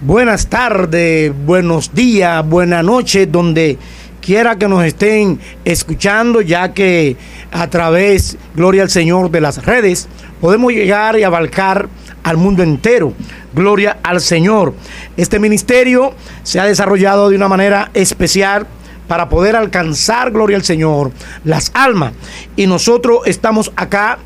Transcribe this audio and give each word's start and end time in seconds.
buenas 0.00 0.48
tardes, 0.48 1.32
buenos 1.44 1.94
días, 1.94 2.46
buenas 2.48 2.84
noches, 2.84 3.30
donde 3.30 3.78
quiera 4.20 4.56
que 4.56 4.68
nos 4.68 4.84
estén 4.84 5.40
escuchando, 5.64 6.40
ya 6.40 6.72
que 6.72 7.16
a 7.50 7.68
través, 7.68 8.36
gloria 8.54 8.82
al 8.82 8.90
Señor, 8.90 9.30
de 9.30 9.40
las 9.40 9.64
redes, 9.64 10.08
podemos 10.40 10.72
llegar 10.72 11.18
y 11.18 11.24
abarcar 11.24 11.88
al 12.22 12.36
mundo 12.36 12.62
entero. 12.62 13.12
Gloria 13.54 13.98
al 14.02 14.20
Señor. 14.20 14.74
Este 15.16 15.38
ministerio 15.38 16.12
se 16.42 16.60
ha 16.60 16.64
desarrollado 16.64 17.30
de 17.30 17.36
una 17.36 17.48
manera 17.48 17.90
especial 17.94 18.66
para 19.08 19.28
poder 19.28 19.56
alcanzar, 19.56 20.30
gloria 20.30 20.56
al 20.58 20.64
Señor, 20.64 21.10
las 21.44 21.70
almas. 21.74 22.12
Y 22.54 22.66
nosotros 22.66 23.20
estamos 23.24 23.72
acá 23.74 24.18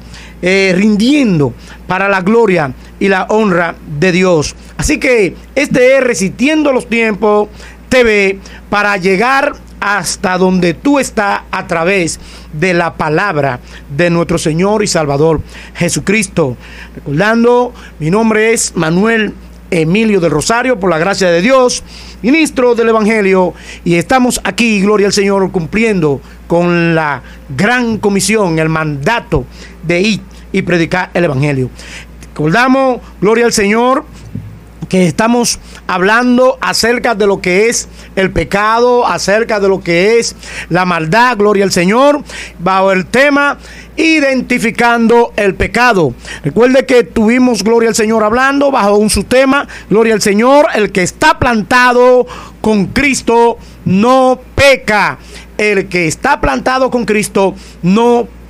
eh, 0.43 0.73
rindiendo 0.77 1.55
para 1.87 2.09
la 2.09 2.21
gloria 2.21 2.73
y 2.99 3.09
la 3.09 3.25
honra 3.31 3.77
de 3.99 4.13
Dios. 4.13 4.57
Así 4.77 4.99
que 4.99 5.37
este 5.55 5.97
es 5.97 6.05
Resistiendo 6.05 6.73
los 6.73 6.89
Tiempos 6.89 7.49
TV 7.89 8.41
para 8.69 8.97
llegar 8.97 9.53
hasta 9.79 10.39
donde 10.39 10.75
tú 10.75 10.99
estás 10.99 11.43
a 11.51 11.67
través 11.67 12.21
de 12.53 12.75
la 12.75 12.95
palabra 12.95 13.61
de 13.97 14.11
nuestro 14.11 14.39
Señor 14.39 14.83
y 14.83 14.87
Salvador 14.87 15.41
Jesucristo. 15.75 16.57
Recordando, 16.95 17.73
mi 17.99 18.11
nombre 18.11 18.53
es 18.53 18.77
Manuel 18.77 19.35
Emilio 19.73 20.21
del 20.21 20.31
Rosario, 20.31 20.79
por 20.79 20.91
la 20.91 20.99
gracia 20.99 21.31
de 21.31 21.41
Dios, 21.41 21.83
ministro 22.21 22.75
del 22.75 22.91
Evangelio, 22.91 23.55
y 23.85 23.95
estamos 23.95 24.41
aquí, 24.45 24.81
gloria 24.81 25.07
al 25.07 25.13
Señor, 25.13 25.51
cumpliendo 25.51 26.21
con 26.47 26.95
la 26.95 27.23
gran 27.57 27.99
comisión, 27.99 28.59
el 28.59 28.69
mandato 28.69 29.47
de 29.83 30.01
ir 30.01 30.32
y 30.53 30.63
predicar 30.63 31.11
el 31.15 31.25
Evangelio. 31.25 31.71
Recordamos, 32.29 33.01
gloria 33.21 33.47
al 33.47 33.53
Señor, 33.53 34.05
que 34.93 35.07
estamos 35.07 35.59
hablando 35.87 36.59
acerca 36.61 37.15
de 37.15 37.27
lo 37.27 37.41
que 37.41 37.71
es 37.71 37.89
el 38.15 38.31
pecado, 38.31 39.07
acerca 39.07 39.59
de 39.59 39.67
lo 39.67 39.81
que 39.81 40.19
es 40.19 40.37
la 40.69 40.85
maldad, 40.85 41.39
gloria 41.39 41.65
al 41.65 41.73
Señor, 41.73 42.23
bajo 42.59 42.93
el 42.93 43.07
tema 43.07 43.57
identificando 43.97 45.33
el 45.37 45.55
pecado. 45.55 46.13
Recuerde 46.45 46.85
que 46.85 47.05
tuvimos 47.05 47.65
gloria 47.65 47.89
al 47.89 47.95
Señor 47.95 48.23
hablando 48.23 48.71
bajo 48.71 48.97
un 48.97 49.09
subtema, 49.09 49.67
gloria 49.89 50.13
al 50.13 50.21
Señor, 50.21 50.67
el 50.75 50.93
que 50.93 51.03
está 51.03 51.39
plantado 51.39 52.27
con 52.61 52.87
Cristo 52.87 53.57
no 53.87 54.41
peca. 54.55 55.19
El 55.57 55.89
que 55.89 56.07
está 56.07 56.39
plantado 56.39 56.91
con 56.91 57.07
Cristo 57.07 57.55
no 57.83 58.25
peca. 58.25 58.42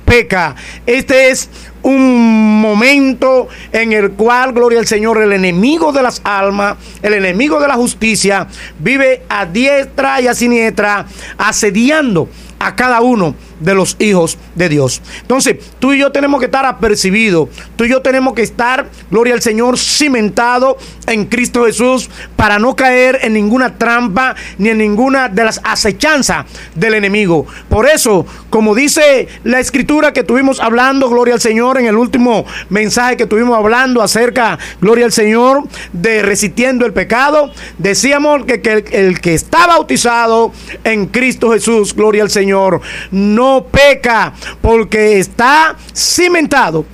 Este 0.85 1.31
es 1.31 1.49
un 1.81 2.61
momento 2.61 3.47
en 3.71 3.93
el 3.93 4.11
cual, 4.11 4.53
gloria 4.53 4.77
al 4.77 4.85
Señor, 4.85 5.19
el 5.19 5.33
enemigo 5.33 5.91
de 5.91 6.03
las 6.03 6.21
almas, 6.23 6.77
el 7.01 7.15
enemigo 7.15 7.59
de 7.59 7.67
la 7.67 7.73
justicia, 7.73 8.47
vive 8.77 9.23
a 9.27 9.47
diestra 9.47 10.21
y 10.21 10.27
a 10.27 10.35
siniestra, 10.35 11.07
asediando 11.39 12.29
a 12.59 12.75
cada 12.75 13.01
uno 13.01 13.33
de 13.59 13.75
los 13.75 13.95
hijos 13.99 14.37
de 14.55 14.69
Dios. 14.69 15.01
Entonces, 15.21 15.57
tú 15.79 15.93
y 15.93 15.99
yo 15.99 16.11
tenemos 16.11 16.39
que 16.39 16.45
estar 16.45 16.65
apercibidos, 16.65 17.49
tú 17.75 17.83
y 17.85 17.89
yo 17.89 18.01
tenemos 18.01 18.33
que 18.33 18.43
estar, 18.43 18.89
gloria 19.09 19.33
al 19.33 19.41
Señor, 19.41 19.77
cimentado 19.77 20.77
en 21.07 21.25
Cristo 21.25 21.65
Jesús 21.65 22.09
para 22.35 22.59
no 22.59 22.75
caer 22.75 23.19
en 23.21 23.33
ninguna 23.33 23.77
trampa 23.77 24.35
ni 24.57 24.69
en 24.69 24.77
ninguna 24.77 25.29
de 25.29 25.43
las 25.43 25.61
acechanzas 25.63 26.45
del 26.75 26.93
enemigo. 26.95 27.45
Por 27.69 27.87
eso, 27.87 28.25
como 28.49 28.75
dice 28.75 29.27
la 29.43 29.59
escritura 29.59 30.13
que 30.13 30.23
tuvimos 30.23 30.59
hablando, 30.59 31.09
gloria 31.09 31.35
al 31.35 31.41
Señor, 31.41 31.77
en 31.77 31.87
el 31.87 31.95
último 31.95 32.45
mensaje 32.69 33.17
que 33.17 33.25
tuvimos 33.25 33.57
hablando 33.57 34.01
acerca, 34.01 34.57
gloria 34.81 35.05
al 35.05 35.11
Señor, 35.11 35.63
de 35.91 36.21
resistiendo 36.21 36.85
el 36.85 36.93
pecado, 36.93 37.51
decíamos 37.77 38.45
que, 38.45 38.61
que 38.61 38.85
el 38.91 39.19
que 39.21 39.33
está 39.33 39.67
bautizado 39.67 40.51
en 40.83 41.07
Cristo 41.07 41.51
Jesús, 41.51 41.93
gloria 41.95 42.23
al 42.23 42.29
Señor, 42.29 42.81
no 43.11 43.42
peca 43.71 44.33
porque 44.61 45.19
está 45.19 45.75
cimentado 45.93 46.85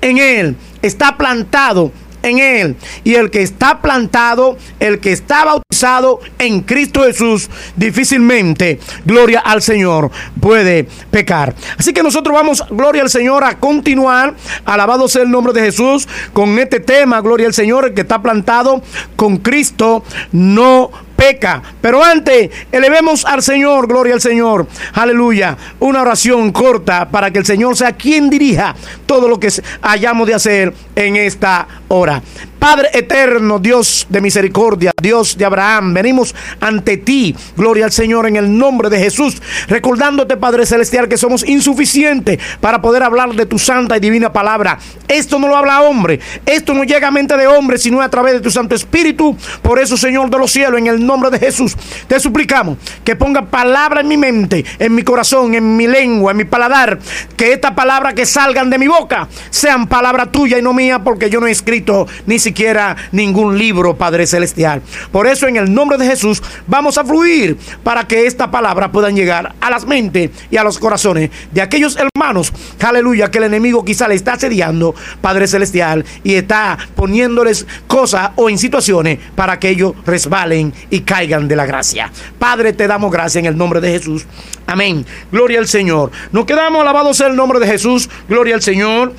en 0.00 0.18
él, 0.18 0.56
está 0.82 1.16
plantado 1.16 1.92
en 2.22 2.38
él. 2.38 2.76
Y 3.04 3.14
el 3.14 3.30
que 3.30 3.42
está 3.42 3.80
plantado, 3.80 4.56
el 4.80 5.00
que 5.00 5.12
está 5.12 5.44
bautizado 5.44 6.20
en 6.38 6.60
Cristo 6.62 7.02
Jesús, 7.02 7.50
difícilmente, 7.76 8.78
gloria 9.04 9.40
al 9.40 9.62
Señor, 9.62 10.10
puede 10.40 10.84
pecar. 11.10 11.54
Así 11.78 11.92
que 11.92 12.02
nosotros 12.02 12.34
vamos, 12.34 12.64
gloria 12.70 13.02
al 13.02 13.10
Señor, 13.10 13.44
a 13.44 13.58
continuar, 13.58 14.34
alabado 14.64 15.08
sea 15.08 15.22
el 15.22 15.30
nombre 15.30 15.52
de 15.52 15.62
Jesús, 15.62 16.08
con 16.32 16.58
este 16.58 16.80
tema, 16.80 17.20
gloria 17.20 17.46
al 17.46 17.54
Señor, 17.54 17.86
el 17.86 17.94
que 17.94 18.02
está 18.02 18.22
plantado 18.22 18.82
con 19.16 19.38
Cristo, 19.38 20.04
no 20.30 20.90
peca. 21.22 21.62
Pero 21.80 22.02
antes, 22.02 22.50
elevemos 22.72 23.24
al 23.24 23.42
Señor, 23.42 23.86
gloria 23.86 24.14
al 24.14 24.20
Señor, 24.20 24.66
aleluya, 24.92 25.56
una 25.78 26.02
oración 26.02 26.50
corta 26.50 27.08
para 27.08 27.30
que 27.30 27.38
el 27.38 27.46
Señor 27.46 27.76
sea 27.76 27.92
quien 27.92 28.28
dirija 28.28 28.74
todo 29.06 29.28
lo 29.28 29.38
que 29.38 29.48
hayamos 29.82 30.26
de 30.26 30.34
hacer 30.34 30.74
en 30.96 31.14
esta 31.14 31.68
hora. 31.86 32.20
Padre 32.62 32.90
eterno, 32.92 33.58
Dios 33.58 34.06
de 34.08 34.20
misericordia, 34.20 34.92
Dios 35.02 35.36
de 35.36 35.44
Abraham, 35.44 35.94
venimos 35.94 36.32
ante 36.60 36.96
ti, 36.96 37.34
gloria 37.56 37.86
al 37.86 37.90
Señor, 37.90 38.28
en 38.28 38.36
el 38.36 38.56
nombre 38.56 38.88
de 38.88 39.00
Jesús, 39.00 39.42
recordándote, 39.66 40.36
Padre 40.36 40.64
Celestial, 40.64 41.08
que 41.08 41.16
somos 41.16 41.44
insuficientes 41.44 42.38
para 42.60 42.80
poder 42.80 43.02
hablar 43.02 43.34
de 43.34 43.46
tu 43.46 43.58
santa 43.58 43.96
y 43.96 44.00
divina 44.00 44.32
palabra. 44.32 44.78
Esto 45.08 45.40
no 45.40 45.48
lo 45.48 45.56
habla 45.56 45.82
hombre, 45.82 46.20
esto 46.46 46.72
no 46.72 46.84
llega 46.84 47.08
a 47.08 47.10
mente 47.10 47.36
de 47.36 47.48
hombre, 47.48 47.78
sino 47.78 48.00
a 48.00 48.08
través 48.08 48.34
de 48.34 48.40
tu 48.40 48.50
Santo 48.52 48.76
Espíritu. 48.76 49.36
Por 49.60 49.80
eso, 49.80 49.96
Señor 49.96 50.30
de 50.30 50.38
los 50.38 50.52
cielos, 50.52 50.78
en 50.78 50.86
el 50.86 51.04
nombre 51.04 51.30
de 51.30 51.40
Jesús, 51.40 51.76
te 52.06 52.20
suplicamos 52.20 52.78
que 53.02 53.16
ponga 53.16 53.42
palabra 53.44 54.02
en 54.02 54.08
mi 54.08 54.16
mente, 54.16 54.64
en 54.78 54.94
mi 54.94 55.02
corazón, 55.02 55.52
en 55.56 55.76
mi 55.76 55.88
lengua, 55.88 56.30
en 56.30 56.36
mi 56.36 56.44
paladar, 56.44 57.00
que 57.36 57.54
estas 57.54 57.72
palabras 57.72 58.14
que 58.14 58.24
salgan 58.24 58.70
de 58.70 58.78
mi 58.78 58.86
boca 58.86 59.26
sean 59.50 59.88
palabra 59.88 60.30
tuya 60.30 60.58
y 60.58 60.62
no 60.62 60.72
mía, 60.72 61.00
porque 61.00 61.28
yo 61.28 61.40
no 61.40 61.48
he 61.48 61.50
escrito 61.50 62.06
ni 62.24 62.38
siquiera 62.38 62.51
siquiera 62.52 62.96
ningún 63.12 63.56
libro, 63.56 63.96
Padre 63.96 64.26
Celestial. 64.26 64.82
Por 65.10 65.26
eso 65.26 65.48
en 65.48 65.56
el 65.56 65.72
nombre 65.72 65.96
de 65.96 66.06
Jesús 66.06 66.42
vamos 66.66 66.98
a 66.98 67.04
fluir 67.04 67.56
para 67.82 68.06
que 68.06 68.26
esta 68.26 68.50
palabra 68.50 68.92
puedan 68.92 69.16
llegar 69.16 69.54
a 69.58 69.70
las 69.70 69.86
mentes 69.86 70.30
y 70.50 70.58
a 70.58 70.64
los 70.64 70.78
corazones 70.78 71.30
de 71.50 71.62
aquellos 71.62 71.96
hermanos, 71.96 72.52
aleluya, 72.78 73.30
que 73.30 73.38
el 73.38 73.44
enemigo 73.44 73.86
quizá 73.86 74.06
le 74.06 74.16
está 74.16 74.34
asediando, 74.34 74.94
Padre 75.22 75.46
Celestial, 75.46 76.04
y 76.22 76.34
está 76.34 76.76
poniéndoles 76.94 77.66
cosas 77.86 78.32
o 78.36 78.50
en 78.50 78.58
situaciones 78.58 79.18
para 79.34 79.58
que 79.58 79.70
ellos 79.70 79.94
resbalen 80.04 80.74
y 80.90 81.00
caigan 81.00 81.48
de 81.48 81.56
la 81.56 81.64
gracia. 81.64 82.12
Padre, 82.38 82.74
te 82.74 82.86
damos 82.86 83.10
gracia 83.10 83.38
en 83.38 83.46
el 83.46 83.56
nombre 83.56 83.80
de 83.80 83.92
Jesús. 83.92 84.26
Amén. 84.66 85.06
Gloria 85.30 85.58
al 85.58 85.68
Señor. 85.68 86.10
Nos 86.32 86.44
quedamos 86.44 86.82
alabados 86.82 87.16
sea 87.16 87.28
el 87.28 87.36
nombre 87.36 87.60
de 87.60 87.66
Jesús. 87.66 88.10
Gloria 88.28 88.54
al 88.54 88.62
Señor. 88.62 89.14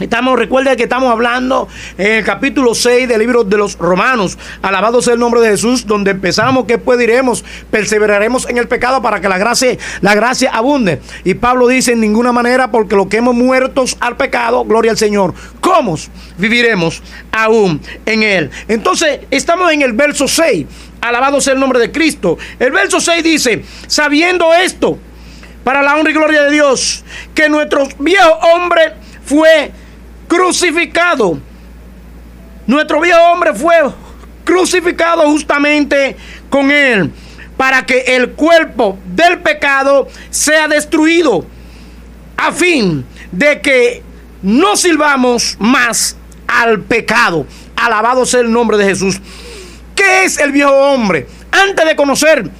Estamos, 0.00 0.36
recuerden 0.36 0.76
que 0.76 0.82
estamos 0.82 1.10
hablando 1.10 1.68
en 1.96 2.14
el 2.14 2.24
capítulo 2.24 2.74
6 2.74 3.08
del 3.08 3.20
libro 3.20 3.44
de 3.44 3.56
los 3.56 3.78
Romanos. 3.78 4.36
Alabado 4.60 5.00
sea 5.00 5.14
el 5.14 5.20
nombre 5.20 5.40
de 5.40 5.50
Jesús, 5.50 5.86
donde 5.86 6.10
empezamos, 6.10 6.64
que 6.64 6.78
pues 6.78 6.98
diremos, 6.98 7.44
perseveraremos 7.70 8.48
en 8.48 8.58
el 8.58 8.66
pecado 8.66 9.00
para 9.02 9.20
que 9.20 9.28
la 9.28 9.38
gracia, 9.38 9.76
la 10.00 10.16
gracia 10.16 10.50
abunde. 10.50 11.00
Y 11.22 11.34
Pablo 11.34 11.68
dice 11.68 11.92
en 11.92 12.00
ninguna 12.00 12.32
manera, 12.32 12.72
porque 12.72 12.96
lo 12.96 13.08
que 13.08 13.18
hemos 13.18 13.36
muertos 13.36 13.96
al 14.00 14.16
pecado, 14.16 14.64
gloria 14.64 14.90
al 14.90 14.98
Señor. 14.98 15.32
¿Cómo 15.60 15.96
viviremos 16.38 17.00
aún 17.30 17.80
en 18.04 18.24
él? 18.24 18.50
Entonces, 18.66 19.20
estamos 19.30 19.72
en 19.72 19.82
el 19.82 19.92
verso 19.92 20.26
6. 20.26 20.66
Alabado 21.02 21.40
sea 21.40 21.54
el 21.54 21.60
nombre 21.60 21.78
de 21.78 21.92
Cristo. 21.92 22.36
El 22.58 22.72
verso 22.72 22.98
6 22.98 23.22
dice, 23.22 23.64
sabiendo 23.86 24.52
esto, 24.54 24.98
para 25.62 25.82
la 25.82 25.94
honra 25.96 26.10
y 26.10 26.14
gloria 26.14 26.42
de 26.42 26.50
Dios, 26.50 27.04
que 27.32 27.48
nuestro 27.48 27.86
viejo 27.98 28.30
hombre 28.54 28.94
fue 29.24 29.70
crucificado. 30.28 31.38
Nuestro 32.66 33.00
viejo 33.00 33.20
hombre 33.32 33.54
fue 33.54 33.76
crucificado 34.44 35.22
justamente 35.30 36.16
con 36.48 36.70
él 36.70 37.10
para 37.56 37.84
que 37.86 38.00
el 38.16 38.32
cuerpo 38.32 38.98
del 39.06 39.40
pecado 39.40 40.08
sea 40.30 40.68
destruido 40.68 41.46
a 42.36 42.52
fin 42.52 43.04
de 43.30 43.60
que 43.60 44.02
no 44.42 44.76
sirvamos 44.76 45.56
más 45.58 46.16
al 46.46 46.82
pecado. 46.82 47.46
Alabado 47.76 48.26
sea 48.26 48.40
el 48.40 48.52
nombre 48.52 48.76
de 48.76 48.84
Jesús. 48.84 49.20
¿Qué 49.94 50.24
es 50.24 50.38
el 50.38 50.52
viejo 50.52 50.72
hombre? 50.72 51.26
Antes 51.50 51.84
de 51.86 51.96
conocer 51.96 52.50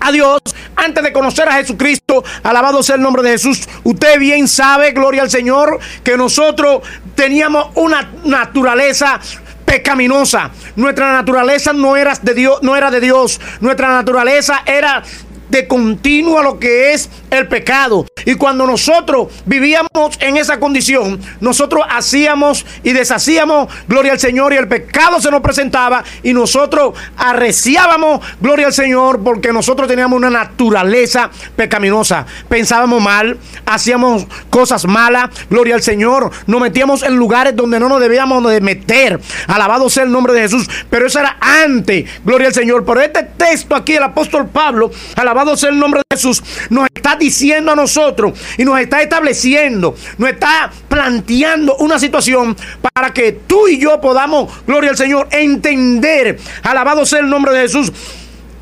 a 0.00 0.12
Dios, 0.12 0.40
antes 0.76 1.02
de 1.02 1.12
conocer 1.12 1.48
a 1.48 1.54
Jesucristo, 1.54 2.24
alabado 2.42 2.82
sea 2.82 2.96
el 2.96 3.02
nombre 3.02 3.22
de 3.22 3.30
Jesús, 3.30 3.68
usted 3.84 4.18
bien 4.18 4.48
sabe, 4.48 4.92
gloria 4.92 5.22
al 5.22 5.30
Señor, 5.30 5.78
que 6.02 6.16
nosotros 6.16 6.82
teníamos 7.14 7.68
una 7.74 8.10
naturaleza 8.24 9.20
pecaminosa. 9.64 10.50
Nuestra 10.76 11.12
naturaleza 11.12 11.72
no 11.72 11.96
era 11.96 12.14
de 12.20 12.34
Dios, 12.34 12.62
no 12.62 12.76
era 12.76 12.90
de 12.90 13.00
Dios. 13.00 13.40
Nuestra 13.60 13.88
naturaleza 13.88 14.62
era 14.66 15.02
de 15.54 15.68
continuo 15.68 16.42
lo 16.42 16.58
que 16.58 16.92
es 16.92 17.08
el 17.30 17.46
pecado. 17.46 18.06
Y 18.24 18.34
cuando 18.34 18.66
nosotros 18.66 19.28
vivíamos 19.44 19.88
en 20.18 20.36
esa 20.36 20.58
condición, 20.58 21.20
nosotros 21.40 21.84
hacíamos 21.88 22.66
y 22.82 22.92
deshacíamos, 22.92 23.68
gloria 23.86 24.12
al 24.12 24.18
Señor, 24.18 24.52
y 24.52 24.56
el 24.56 24.66
pecado 24.66 25.20
se 25.20 25.30
nos 25.30 25.42
presentaba 25.42 26.02
y 26.24 26.32
nosotros 26.32 26.94
arreciábamos, 27.16 28.20
gloria 28.40 28.66
al 28.66 28.72
Señor, 28.72 29.22
porque 29.22 29.52
nosotros 29.52 29.86
teníamos 29.86 30.16
una 30.16 30.30
naturaleza 30.30 31.30
pecaminosa. 31.54 32.26
Pensábamos 32.48 33.00
mal, 33.00 33.38
hacíamos 33.64 34.26
cosas 34.50 34.84
malas, 34.86 35.30
gloria 35.50 35.76
al 35.76 35.82
Señor, 35.82 36.32
nos 36.48 36.60
metíamos 36.60 37.04
en 37.04 37.14
lugares 37.14 37.54
donde 37.54 37.78
no 37.78 37.88
nos 37.88 38.00
debíamos 38.00 38.44
de 38.50 38.60
meter. 38.60 39.20
Alabado 39.46 39.88
sea 39.88 40.02
el 40.02 40.10
nombre 40.10 40.32
de 40.32 40.40
Jesús. 40.40 40.68
Pero 40.90 41.06
eso 41.06 41.20
era 41.20 41.36
antes, 41.40 42.10
gloria 42.24 42.48
al 42.48 42.54
Señor. 42.54 42.84
Pero 42.84 43.00
este 43.00 43.22
texto 43.22 43.76
aquí, 43.76 43.94
el 43.94 44.02
apóstol 44.02 44.48
Pablo, 44.48 44.90
alabado 45.14 45.43
sea 45.56 45.70
el 45.70 45.78
nombre 45.78 46.00
de 46.08 46.16
Jesús, 46.16 46.42
nos 46.70 46.88
está 46.94 47.16
diciendo 47.16 47.72
a 47.72 47.76
nosotros 47.76 48.38
y 48.58 48.64
nos 48.64 48.80
está 48.80 49.02
estableciendo, 49.02 49.94
nos 50.18 50.30
está 50.30 50.70
planteando 50.88 51.76
una 51.76 51.98
situación 51.98 52.56
para 52.94 53.12
que 53.12 53.32
tú 53.32 53.68
y 53.68 53.78
yo 53.78 54.00
podamos, 54.00 54.52
gloria 54.66 54.90
al 54.90 54.96
Señor, 54.96 55.28
entender, 55.30 56.38
alabado 56.62 57.06
sea 57.06 57.20
el 57.20 57.28
nombre 57.28 57.52
de 57.52 57.60
Jesús 57.62 57.92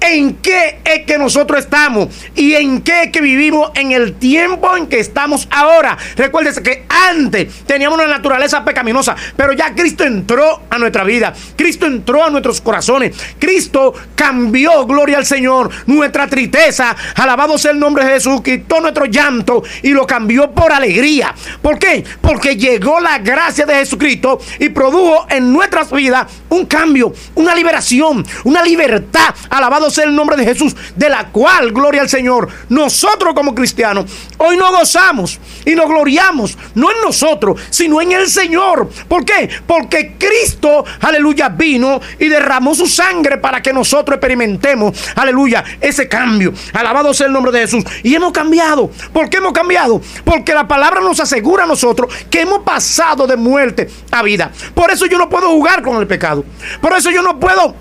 en 0.03 0.35
qué 0.37 0.81
es 0.85 1.07
que 1.07 1.17
nosotros 1.17 1.61
estamos 1.61 2.09
y 2.35 2.55
en 2.55 2.83
qué 2.83 3.05
es 3.05 3.13
que 3.13 3.21
vivimos 3.21 3.71
en 3.75 3.93
el 3.93 4.15
tiempo 4.15 4.77
en 4.77 4.89
que 4.89 4.99
estamos 4.99 5.47
ahora. 5.51 5.97
Recuérdese 6.17 6.63
que 6.63 6.85
antes 6.89 7.65
teníamos 7.65 7.99
una 7.99 8.09
naturaleza 8.09 8.65
pecaminosa, 8.65 9.15
pero 9.37 9.53
ya 9.53 9.75
Cristo 9.75 10.05
entró 10.05 10.63
a 10.69 10.79
nuestra 10.79 11.05
vida. 11.05 11.33
Cristo 11.57 11.87
entró 11.87 12.25
a 12.25 12.31
nuestros 12.31 12.61
corazones. 12.61 13.17
Cristo 13.39 13.95
cambió, 14.17 14.85
gloria 14.87 15.19
al 15.19 15.27
Señor, 15.27 15.71
nuestra 15.87 16.27
tristeza. 16.27 16.97
Alabado 17.15 17.57
sea 17.57 17.71
el 17.71 17.79
nombre 17.79 18.05
de 18.05 18.15
Jesús. 18.15 18.43
Quitó 18.43 18.81
nuestro 18.81 19.07
llanto 19.07 19.63
y 19.83 19.91
lo 19.91 20.07
cambió 20.07 20.51
por 20.51 20.73
alegría. 20.73 21.35
¿Por 21.61 21.79
qué? 21.79 22.05
Porque 22.21 22.57
llegó 22.57 22.99
la 22.99 23.19
gracia 23.19 23.67
de 23.67 23.75
Jesucristo 23.75 24.41
y 24.59 24.69
produjo 24.71 25.27
en 25.31 25.53
nuestras 25.53 25.93
vidas 25.93 26.27
un 26.49 26.67
cambio, 26.67 27.13
una 27.37 27.55
liberación, 27.55 28.27
una 28.45 28.63
libertad. 28.63 29.35
Alabado 29.49 29.92
sea 29.93 30.05
el 30.05 30.15
nombre 30.15 30.37
de 30.37 30.45
Jesús, 30.45 30.75
de 30.97 31.09
la 31.09 31.29
cual, 31.29 31.73
gloria 31.73 32.01
al 32.01 32.09
Señor, 32.09 32.49
nosotros 32.69 33.35
como 33.35 33.55
cristianos, 33.55 34.11
hoy 34.39 34.57
no 34.57 34.71
gozamos 34.73 35.39
y 35.65 35.75
nos 35.75 35.87
gloriamos, 35.87 36.57
no 36.75 36.91
en 36.91 37.01
nosotros, 37.03 37.61
sino 37.71 38.01
en 38.01 38.13
el 38.13 38.29
Señor. 38.29 38.89
¿Por 39.09 39.25
qué? 39.25 39.49
Porque 39.67 40.17
Cristo, 40.19 40.85
aleluya, 41.01 41.49
vino 41.49 42.01
y 42.19 42.29
derramó 42.29 42.75
su 42.75 42.87
sangre 42.87 43.39
para 43.39 43.63
que 43.63 43.73
nosotros 43.73 44.17
experimentemos, 44.17 44.99
aleluya, 45.15 45.65
ese 45.81 46.09
cambio. 46.09 46.53
Alabado 46.73 47.15
sea 47.15 47.27
el 47.27 47.33
nombre 47.33 47.53
de 47.53 47.61
Jesús. 47.61 47.85
Y 48.03 48.15
hemos 48.15 48.33
cambiado. 48.33 48.91
¿Por 49.13 49.29
qué 49.29 49.39
hemos 49.39 49.53
cambiado? 49.53 50.01
Porque 50.25 50.55
la 50.55 50.67
palabra 50.67 51.01
nos 51.01 51.21
asegura 51.21 51.65
a 51.65 51.67
nosotros 51.67 52.13
que 52.31 52.41
hemos 52.41 52.61
pasado 52.61 53.27
de 53.27 53.37
muerte 53.37 53.89
a 54.11 54.23
vida. 54.23 54.51
Por 54.75 54.91
eso 54.91 55.07
yo 55.07 55.19
no 55.19 55.29
puedo 55.29 55.49
jugar 55.49 55.83
con 55.83 55.97
el 55.99 56.07
pecado. 56.07 56.45
Por 56.81 56.93
eso 56.95 57.11
yo 57.11 57.23
no 57.23 57.39
puedo 57.39 57.75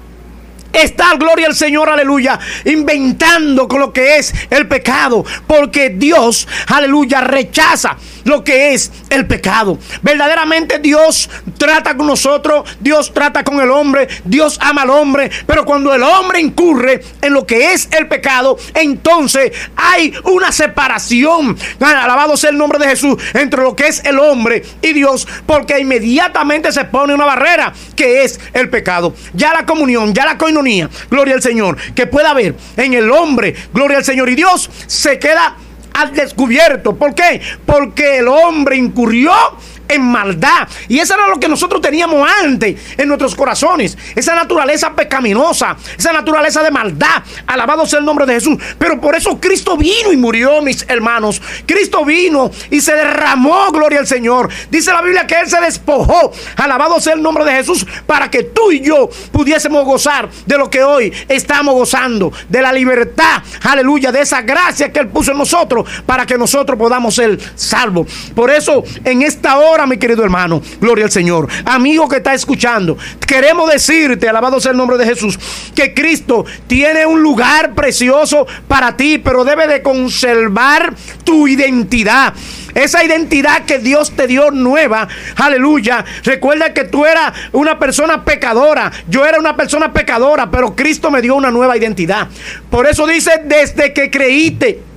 Está, 0.73 1.15
gloria 1.15 1.47
al 1.47 1.56
Señor, 1.56 1.89
aleluya, 1.89 2.39
inventando 2.65 3.68
con 3.68 3.79
lo 3.79 3.91
que 3.91 4.18
es 4.18 4.33
el 4.50 4.68
pecado, 4.68 5.25
porque 5.47 5.89
Dios, 5.89 6.47
aleluya, 6.68 7.21
rechaza 7.21 7.97
lo 8.23 8.44
que 8.44 8.73
es 8.73 8.91
el 9.09 9.27
pecado. 9.27 9.77
Verdaderamente 10.01 10.79
Dios 10.79 11.29
trata 11.57 11.97
con 11.97 12.07
nosotros, 12.07 12.69
Dios 12.79 13.13
trata 13.13 13.44
con 13.44 13.59
el 13.59 13.69
hombre, 13.69 14.07
Dios 14.23 14.57
ama 14.62 14.83
al 14.83 14.89
hombre, 14.91 15.29
pero 15.45 15.65
cuando 15.65 15.94
el 15.94 16.03
hombre 16.03 16.39
incurre 16.39 17.01
en 17.21 17.33
lo 17.33 17.45
que 17.45 17.73
es 17.73 17.89
el 17.91 18.07
pecado, 18.07 18.57
entonces 18.73 19.51
hay 19.75 20.13
una 20.23 20.51
separación, 20.51 21.57
alabado 21.79 22.38
sea 22.38 22.51
el 22.51 22.57
nombre 22.57 22.79
de 22.79 22.88
Jesús, 22.88 23.21
entre 23.33 23.62
lo 23.62 23.75
que 23.75 23.88
es 23.88 24.03
el 24.06 24.19
hombre 24.19 24.63
y 24.81 24.94
Dios, 24.94 25.27
porque 25.45 25.79
inmediatamente 25.79 26.71
se 26.71 26.85
pone 26.85 27.13
una 27.13 27.25
barrera 27.25 27.73
que 27.95 28.23
es 28.23 28.39
el 28.53 28.69
pecado. 28.69 29.13
Ya 29.33 29.53
la 29.53 29.65
comunión, 29.65 30.13
ya 30.13 30.25
la 30.25 30.38
gloria 31.09 31.35
al 31.35 31.41
Señor, 31.41 31.77
que 31.93 32.07
pueda 32.07 32.31
haber 32.31 32.55
en 32.77 32.93
el 32.93 33.09
hombre, 33.11 33.55
gloria 33.73 33.97
al 33.97 34.05
Señor 34.05 34.29
y 34.29 34.35
Dios, 34.35 34.69
se 34.87 35.19
queda 35.19 35.55
al 35.93 36.13
descubierto. 36.13 36.95
¿Por 36.95 37.13
qué? 37.15 37.41
Porque 37.65 38.19
el 38.19 38.27
hombre 38.27 38.77
incurrió 38.77 39.31
en 39.91 40.01
maldad. 40.03 40.67
Y 40.88 40.99
eso 40.99 41.13
era 41.13 41.27
lo 41.27 41.39
que 41.39 41.47
nosotros 41.47 41.81
teníamos 41.81 42.27
antes 42.43 42.79
en 42.97 43.07
nuestros 43.07 43.35
corazones. 43.35 43.97
Esa 44.15 44.35
naturaleza 44.35 44.93
pecaminosa, 44.93 45.77
esa 45.97 46.13
naturaleza 46.13 46.63
de 46.63 46.71
maldad. 46.71 47.23
Alabado 47.47 47.85
sea 47.85 47.99
el 47.99 48.05
nombre 48.05 48.25
de 48.25 48.33
Jesús. 48.33 48.57
Pero 48.77 48.99
por 48.99 49.15
eso 49.15 49.39
Cristo 49.39 49.77
vino 49.77 50.11
y 50.11 50.17
murió, 50.17 50.61
mis 50.61 50.85
hermanos. 50.88 51.41
Cristo 51.65 52.05
vino 52.05 52.51
y 52.69 52.81
se 52.81 52.93
derramó, 52.93 53.71
gloria 53.71 53.99
al 53.99 54.07
Señor. 54.07 54.49
Dice 54.69 54.91
la 54.91 55.01
Biblia 55.01 55.27
que 55.27 55.39
Él 55.39 55.49
se 55.49 55.59
despojó. 55.61 56.31
Alabado 56.57 56.99
sea 56.99 57.13
el 57.13 57.21
nombre 57.21 57.45
de 57.45 57.51
Jesús 57.51 57.85
para 58.05 58.29
que 58.29 58.44
tú 58.44 58.71
y 58.71 58.81
yo 58.81 59.09
pudiésemos 59.31 59.85
gozar 59.85 60.29
de 60.45 60.57
lo 60.57 60.69
que 60.69 60.83
hoy 60.83 61.13
estamos 61.27 61.73
gozando. 61.73 62.31
De 62.49 62.61
la 62.61 62.71
libertad, 62.71 63.44
aleluya, 63.63 64.11
de 64.11 64.21
esa 64.21 64.41
gracia 64.41 64.91
que 64.91 64.99
Él 64.99 65.07
puso 65.09 65.31
en 65.31 65.37
nosotros 65.37 65.89
para 66.05 66.25
que 66.25 66.37
nosotros 66.37 66.77
podamos 66.77 67.15
ser 67.15 67.37
salvos. 67.55 68.07
Por 68.35 68.49
eso 68.49 68.83
en 69.03 69.21
esta 69.21 69.57
hora 69.57 69.81
mi 69.88 69.98
querido 69.98 70.24
hermano, 70.24 70.62
gloria 70.80 71.06
al 71.06 71.12
Señor. 71.12 71.48
Amigo 71.66 72.07
que 72.07 72.18
está 72.18 72.33
escuchando, 72.33 72.98
queremos 73.25 73.72
decirte, 73.72 74.28
alabado 74.28 74.60
sea 74.60 74.72
el 74.72 74.78
nombre 74.78 74.98
de 74.98 75.06
Jesús, 75.06 75.39
que 75.75 75.94
Cristo 75.94 76.45
tiene 76.68 77.06
un 77.06 77.22
lugar 77.22 77.74
precioso 77.74 78.48
para 78.68 78.95
ti, 78.98 79.18
pero 79.18 79.44
debe 79.44 79.68
de 79.68 79.81
conservar 79.81 80.94
tu 81.24 81.48
identidad. 81.48 82.33
Esa 82.74 83.04
identidad 83.04 83.66
que 83.66 83.80
Dios 83.80 84.12
te 84.12 84.28
dio 84.28 84.51
nueva, 84.51 85.07
aleluya. 85.36 86.06
Recuerda 86.24 86.74
que 86.74 86.86
tú 86.86 87.06
eras 87.06 87.33
una 87.51 87.78
persona 87.78 88.24
pecadora, 88.24 88.92
yo 89.07 89.25
era 89.25 89.39
una 89.39 89.57
persona 89.57 89.92
pecadora, 89.92 90.50
pero 90.50 90.75
Cristo 90.75 91.12
me 91.12 91.22
dio 91.22 91.36
una 91.36 91.51
nueva 91.51 91.75
identidad. 91.78 92.28
Por 92.69 92.88
eso 92.88 93.06
dice, 93.06 93.42
desde 93.44 93.94
que 93.94 94.10
creíste 94.10 94.90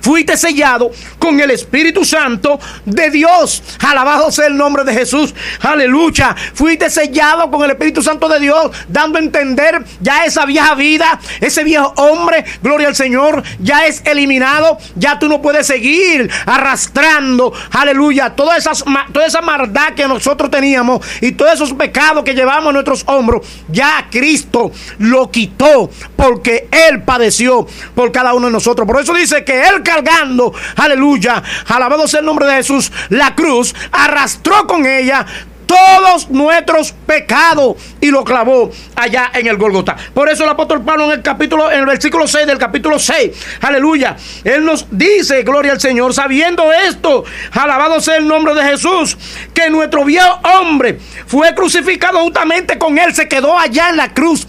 Fuiste 0.00 0.36
sellado 0.36 0.90
con 1.18 1.40
el 1.40 1.50
Espíritu 1.50 2.04
Santo 2.04 2.58
de 2.84 3.10
Dios. 3.10 3.62
Alabado 3.80 4.30
sea 4.30 4.46
el 4.46 4.56
nombre 4.56 4.84
de 4.84 4.92
Jesús. 4.92 5.34
Aleluya. 5.60 6.34
Fuiste 6.54 6.90
sellado 6.90 7.50
con 7.50 7.62
el 7.64 7.70
Espíritu 7.70 8.02
Santo 8.02 8.28
de 8.28 8.40
Dios, 8.40 8.70
dando 8.88 9.18
a 9.18 9.22
entender 9.22 9.84
ya 10.00 10.24
esa 10.24 10.46
vieja 10.46 10.74
vida, 10.74 11.20
ese 11.40 11.64
viejo 11.64 11.92
hombre, 11.96 12.44
gloria 12.62 12.88
al 12.88 12.96
Señor, 12.96 13.42
ya 13.60 13.86
es 13.86 14.02
eliminado. 14.04 14.78
Ya 14.96 15.18
tú 15.18 15.28
no 15.28 15.42
puedes 15.42 15.66
seguir 15.66 16.30
arrastrando, 16.46 17.52
aleluya, 17.70 18.30
toda, 18.30 18.56
esas, 18.56 18.84
toda 19.12 19.26
esa 19.26 19.40
maldad 19.40 19.94
que 19.94 20.06
nosotros 20.06 20.50
teníamos 20.50 21.04
y 21.20 21.32
todos 21.32 21.54
esos 21.54 21.72
pecados 21.72 22.24
que 22.24 22.34
llevamos 22.34 22.68
en 22.68 22.74
nuestros 22.74 23.04
hombros. 23.06 23.46
Ya 23.68 24.08
Cristo 24.10 24.72
lo 24.98 25.30
quitó 25.30 25.90
porque 26.16 26.68
Él 26.70 27.02
padeció 27.02 27.66
por 27.94 28.12
cada 28.12 28.34
uno 28.34 28.46
de 28.46 28.52
nosotros. 28.52 28.86
Por 28.86 29.00
eso 29.00 29.14
dice 29.14 29.44
que 29.44 29.68
Él 29.68 29.71
cargando, 29.82 30.52
aleluya, 30.76 31.42
alabado 31.68 32.06
sea 32.06 32.20
el 32.20 32.26
nombre 32.26 32.46
de 32.46 32.54
Jesús, 32.54 32.92
la 33.08 33.34
cruz, 33.34 33.74
arrastró 33.92 34.66
con 34.66 34.84
ella 34.86 35.24
todos 35.66 36.28
nuestros 36.30 36.92
pecados 37.06 37.76
y 38.00 38.10
lo 38.10 38.24
clavó 38.24 38.70
allá 38.94 39.30
en 39.34 39.46
el 39.46 39.56
Golgota. 39.56 39.96
Por 40.12 40.28
eso 40.28 40.44
el 40.44 40.50
apóstol 40.50 40.84
Pablo 40.84 41.06
en 41.06 41.12
el 41.12 41.22
capítulo, 41.22 41.70
en 41.70 41.80
el 41.80 41.86
versículo 41.86 42.26
6 42.26 42.46
del 42.46 42.58
capítulo 42.58 42.98
6, 42.98 43.30
aleluya, 43.62 44.16
él 44.44 44.64
nos 44.64 44.86
dice, 44.90 45.42
gloria 45.42 45.72
al 45.72 45.80
Señor, 45.80 46.12
sabiendo 46.12 46.70
esto, 46.72 47.24
alabado 47.52 48.00
sea 48.00 48.16
el 48.16 48.28
nombre 48.28 48.54
de 48.54 48.64
Jesús, 48.64 49.16
que 49.54 49.70
nuestro 49.70 50.04
viejo 50.04 50.40
hombre 50.58 50.98
fue 51.26 51.54
crucificado 51.54 52.20
juntamente 52.20 52.78
con 52.78 52.98
él, 52.98 53.14
se 53.14 53.28
quedó 53.28 53.58
allá 53.58 53.88
en 53.88 53.96
la 53.96 54.12
cruz 54.12 54.46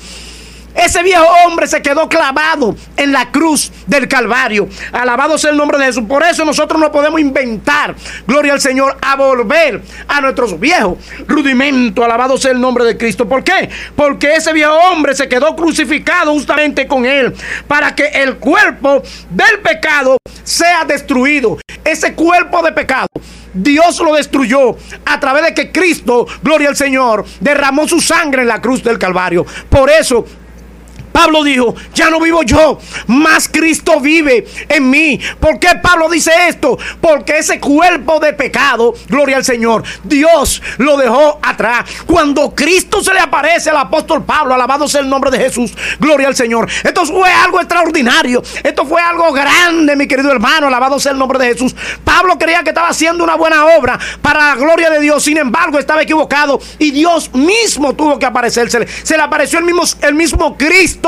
ese 0.75 1.03
viejo 1.03 1.25
hombre 1.45 1.67
se 1.67 1.81
quedó 1.81 2.09
clavado 2.09 2.75
en 2.97 3.11
la 3.11 3.31
cruz 3.31 3.71
del 3.87 4.07
Calvario. 4.07 4.67
Alabado 4.91 5.37
sea 5.37 5.51
el 5.51 5.57
nombre 5.57 5.77
de 5.77 5.85
Jesús. 5.85 6.03
Por 6.07 6.23
eso 6.23 6.45
nosotros 6.45 6.79
no 6.79 6.91
podemos 6.91 7.19
inventar, 7.19 7.95
gloria 8.27 8.53
al 8.53 8.61
Señor, 8.61 8.97
a 9.01 9.15
volver 9.15 9.81
a 10.07 10.21
nuestros 10.21 10.59
viejos 10.59 10.97
rudimentos. 11.27 12.03
Alabado 12.03 12.37
sea 12.37 12.51
el 12.51 12.61
nombre 12.61 12.85
de 12.85 12.97
Cristo. 12.97 13.27
¿Por 13.27 13.43
qué? 13.43 13.69
Porque 13.95 14.33
ese 14.35 14.53
viejo 14.53 14.73
hombre 14.91 15.15
se 15.15 15.29
quedó 15.29 15.55
crucificado 15.55 16.33
justamente 16.33 16.87
con 16.87 17.05
él 17.05 17.33
para 17.67 17.95
que 17.95 18.07
el 18.07 18.37
cuerpo 18.37 19.03
del 19.29 19.59
pecado 19.59 20.17
sea 20.43 20.85
destruido. 20.85 21.59
Ese 21.83 22.13
cuerpo 22.13 22.63
de 22.63 22.71
pecado. 22.71 23.07
Dios 23.53 23.99
lo 23.99 24.15
destruyó 24.15 24.75
a 25.05 25.19
través 25.19 25.43
de 25.43 25.53
que 25.53 25.71
Cristo, 25.71 26.25
gloria 26.41 26.69
al 26.69 26.75
Señor, 26.75 27.23
derramó 27.39 27.87
su 27.87 28.01
sangre 28.01 28.41
en 28.41 28.47
la 28.47 28.61
cruz 28.61 28.83
del 28.83 28.97
Calvario. 28.97 29.45
Por 29.69 29.91
eso 29.91 30.25
Pablo 31.13 31.43
dijo, 31.43 31.75
ya 31.93 32.09
no 32.09 32.19
vivo 32.19 32.41
yo, 32.43 32.79
más 33.07 33.47
Cristo 33.47 34.01
vive 34.01 34.45
en 34.67 34.89
mí. 34.89 35.19
¿Por 35.39 35.59
qué 35.59 35.69
Pablo 35.81 36.09
dice 36.09 36.31
esto? 36.49 36.77
Porque 36.99 37.37
ese 37.37 37.59
cuerpo 37.59 38.19
de 38.19 38.33
pecado, 38.33 38.95
gloria 39.07 39.37
al 39.37 39.45
Señor, 39.45 39.83
Dios 40.03 40.61
lo 40.79 40.97
dejó 40.97 41.39
atrás. 41.41 41.87
Cuando 42.07 42.53
Cristo 42.55 43.03
se 43.03 43.13
le 43.13 43.19
aparece 43.19 43.69
al 43.69 43.77
apóstol 43.77 44.25
Pablo, 44.25 44.55
alabado 44.55 44.87
sea 44.87 45.01
el 45.01 45.09
nombre 45.09 45.29
de 45.29 45.37
Jesús, 45.37 45.71
gloria 45.99 46.27
al 46.27 46.35
Señor. 46.35 46.67
Esto 46.83 47.05
fue 47.05 47.31
algo 47.31 47.59
extraordinario, 47.59 48.41
esto 48.63 48.83
fue 48.85 48.99
algo 48.99 49.31
grande, 49.31 49.95
mi 49.95 50.07
querido 50.07 50.31
hermano, 50.31 50.67
alabado 50.67 50.99
sea 50.99 51.11
el 51.11 51.19
nombre 51.19 51.37
de 51.37 51.53
Jesús. 51.53 51.75
Pablo 52.03 52.39
creía 52.39 52.63
que 52.63 52.69
estaba 52.69 52.89
haciendo 52.89 53.23
una 53.23 53.35
buena 53.35 53.65
obra 53.77 53.99
para 54.21 54.49
la 54.49 54.55
gloria 54.55 54.89
de 54.89 54.99
Dios, 54.99 55.23
sin 55.23 55.37
embargo 55.37 55.77
estaba 55.77 56.01
equivocado 56.01 56.59
y 56.79 56.89
Dios 56.89 57.31
mismo 57.33 57.93
tuvo 57.93 58.17
que 58.17 58.25
aparecérsele. 58.25 58.87
Se 58.87 59.15
le 59.15 59.21
apareció 59.21 59.59
el 59.59 59.65
mismo, 59.65 59.83
el 60.01 60.15
mismo 60.15 60.57
Cristo 60.57 61.02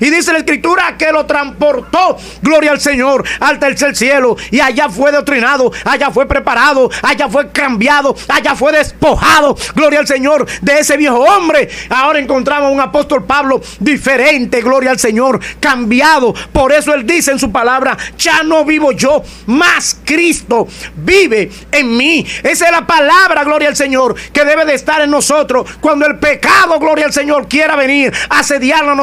y 0.00 0.10
dice 0.10 0.32
la 0.32 0.38
escritura 0.38 0.96
que 0.98 1.10
lo 1.10 1.24
transportó, 1.26 2.16
gloria 2.42 2.72
al 2.72 2.80
Señor, 2.80 3.24
al 3.40 3.58
tercer 3.58 3.96
cielo 3.96 4.36
y 4.50 4.60
allá 4.60 4.88
fue 4.88 5.10
doctrinado, 5.10 5.72
allá 5.84 6.10
fue 6.10 6.26
preparado, 6.26 6.90
allá 7.02 7.28
fue 7.28 7.50
cambiado, 7.50 8.14
allá 8.28 8.54
fue 8.54 8.72
despojado, 8.72 9.56
gloria 9.74 10.00
al 10.00 10.06
Señor, 10.06 10.46
de 10.60 10.78
ese 10.80 10.96
viejo 10.96 11.18
hombre. 11.18 11.68
Ahora 11.88 12.18
encontramos 12.18 12.70
un 12.72 12.80
apóstol 12.80 13.24
Pablo 13.24 13.60
diferente, 13.80 14.60
gloria 14.60 14.90
al 14.90 14.98
Señor, 14.98 15.40
cambiado. 15.60 16.34
Por 16.52 16.72
eso 16.72 16.92
él 16.94 17.06
dice 17.06 17.30
en 17.30 17.38
su 17.38 17.50
palabra, 17.50 17.96
ya 18.18 18.42
no 18.42 18.64
vivo 18.64 18.92
yo, 18.92 19.22
más 19.46 19.98
Cristo 20.04 20.68
vive 20.96 21.50
en 21.72 21.96
mí. 21.96 22.26
Esa 22.42 22.66
es 22.66 22.72
la 22.72 22.86
palabra, 22.86 23.44
gloria 23.44 23.68
al 23.68 23.76
Señor, 23.76 24.14
que 24.32 24.44
debe 24.44 24.64
de 24.64 24.74
estar 24.74 25.00
en 25.00 25.10
nosotros 25.10 25.68
cuando 25.80 26.06
el 26.06 26.18
pecado, 26.18 26.78
gloria 26.78 27.06
al 27.06 27.12
Señor, 27.12 27.48
quiera 27.48 27.76
venir 27.76 28.12
a 28.28 28.40
asediarlo 28.40 28.92
a 28.92 28.94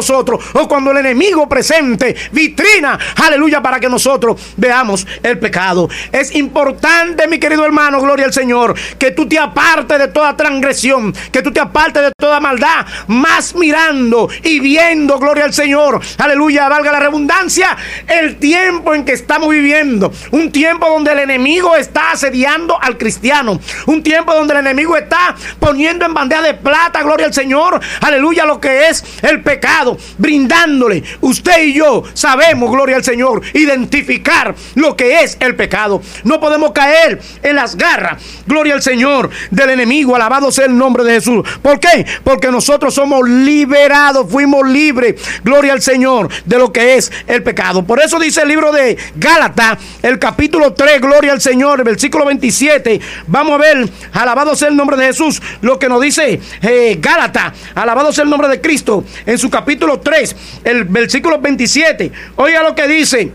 o 0.54 0.68
cuando 0.68 0.92
el 0.92 0.98
enemigo 0.98 1.48
presente 1.48 2.16
vitrina, 2.32 2.98
aleluya, 3.24 3.62
para 3.62 3.80
que 3.80 3.90
nosotros 3.90 4.40
veamos 4.58 5.06
el 5.24 5.40
pecado. 5.40 5.90
Es 6.12 6.36
importante, 6.36 7.28
mi 7.28 7.40
querido 7.40 7.66
hermano, 7.66 8.02
gloria 8.02 8.26
al 8.26 8.34
Señor, 8.34 8.76
que 8.98 9.12
tú 9.12 9.28
te 9.28 9.40
apartes 9.40 10.00
de 10.00 10.08
toda 10.08 10.36
transgresión, 10.36 11.14
que 11.32 11.42
tú 11.42 11.52
te 11.52 11.60
apartes 11.60 12.04
de 12.04 12.12
toda 12.18 12.40
maldad, 12.40 12.86
más 13.08 13.56
mirando 13.56 14.30
y 14.44 14.60
viendo, 14.60 15.20
gloria 15.20 15.46
al 15.46 15.54
Señor, 15.54 16.02
aleluya, 16.18 16.70
valga 16.70 16.92
la 16.92 17.00
redundancia, 17.00 17.76
el 18.08 18.38
tiempo 18.38 18.94
en 18.94 19.06
que 19.06 19.14
estamos 19.14 19.50
viviendo, 19.50 20.12
un 20.32 20.52
tiempo 20.52 20.88
donde 20.88 21.12
el 21.12 21.20
enemigo 21.20 21.76
está 21.76 22.12
asediando 22.12 22.82
al 22.82 22.98
cristiano, 22.98 23.60
un 23.86 24.04
tiempo 24.04 24.34
donde 24.34 24.54
el 24.54 24.60
enemigo 24.62 24.96
está 24.98 25.36
poniendo 25.60 26.06
en 26.06 26.14
bandeja 26.14 26.42
de 26.42 26.54
plata, 26.54 27.04
gloria 27.04 27.28
al 27.28 27.34
Señor, 27.34 27.80
aleluya, 28.02 28.46
lo 28.46 28.60
que 28.60 28.88
es 28.88 29.04
el 29.22 29.42
pecado, 29.42 29.98
brindándole. 30.26 31.04
Usted 31.22 31.66
y 31.66 31.74
yo 31.74 32.04
sabemos, 32.16 32.72
gloria 32.72 32.96
al 32.96 33.04
Señor, 33.04 33.44
identificar 33.54 34.56
lo 34.74 34.98
que 34.98 35.22
es 35.22 35.38
el 35.40 35.56
pecado. 35.56 36.02
No 36.24 36.40
podemos 36.40 36.72
caer 36.72 37.22
en 37.44 37.56
las 37.56 37.76
garras, 37.76 38.24
gloria 38.48 38.74
al 38.74 38.82
Señor, 38.82 39.30
del 39.52 39.70
enemigo. 39.70 40.16
Alabado 40.16 40.52
sea 40.52 40.66
el 40.66 40.76
nombre 40.76 41.04
de 41.04 41.14
Jesús. 41.14 41.48
¿Por 41.62 41.80
qué? 41.80 42.08
Porque 42.24 42.50
nosotros 42.50 42.96
somos 42.96 43.30
liberados, 43.30 44.28
fuimos 44.28 44.68
libres, 44.68 45.22
gloria 45.44 45.74
al 45.74 45.84
Señor, 45.84 46.30
de 46.44 46.58
lo 46.58 46.74
que 46.74 46.96
es 46.96 47.12
el 47.28 47.44
pecado. 47.44 47.86
Por 47.86 48.02
eso 48.02 48.18
dice 48.18 48.42
el 48.42 48.48
libro 48.48 48.72
de 48.72 48.98
Gálatas, 49.18 49.78
el 50.02 50.18
capítulo 50.18 50.74
3, 50.74 51.02
gloria 51.02 51.34
al 51.34 51.42
Señor, 51.42 51.82
el 51.82 51.86
versículo 51.86 52.26
27. 52.26 53.00
Vamos 53.28 53.54
a 53.54 53.58
ver, 53.58 53.90
alabado 54.12 54.56
sea 54.56 54.70
el 54.70 54.76
nombre 54.76 54.98
de 54.98 55.06
Jesús, 55.06 55.40
lo 55.62 55.78
que 55.78 55.88
nos 55.88 56.02
dice 56.02 56.42
eh, 56.64 56.98
Gálatas, 57.00 57.54
alabado 57.76 58.12
sea 58.12 58.24
el 58.24 58.30
nombre 58.32 58.48
de 58.48 58.60
Cristo, 58.60 59.04
en 59.28 59.38
su 59.38 59.52
capítulo 59.52 60.00
3, 60.00 60.15
el 60.64 60.84
versículo 60.86 61.40
27. 61.40 62.12
Oiga 62.38 62.64
lo 62.64 62.76
que 62.76 62.88
dice. 62.88 63.32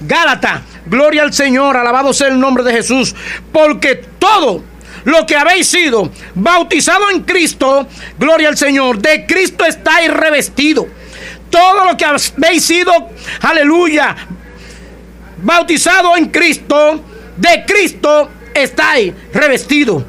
Gálatas, 0.00 0.62
gloria 0.86 1.22
al 1.22 1.32
Señor, 1.32 1.76
alabado 1.76 2.12
sea 2.12 2.28
el 2.28 2.40
nombre 2.40 2.64
de 2.64 2.72
Jesús, 2.72 3.14
porque 3.52 3.96
todo 4.18 4.62
lo 5.04 5.26
que 5.26 5.36
habéis 5.36 5.66
sido 5.66 6.10
bautizado 6.34 7.10
en 7.10 7.20
Cristo, 7.20 7.86
gloria 8.18 8.48
al 8.48 8.56
Señor, 8.56 8.98
de 8.98 9.26
Cristo 9.26 9.64
estáis 9.64 10.10
revestido. 10.10 10.88
Todo 11.50 11.84
lo 11.84 11.96
que 11.96 12.04
habéis 12.04 12.64
sido, 12.64 12.92
aleluya, 13.42 14.16
bautizado 15.42 16.16
en 16.16 16.26
Cristo, 16.26 17.04
de 17.36 17.64
Cristo 17.66 18.30
estáis 18.54 19.12
revestido. 19.32 20.04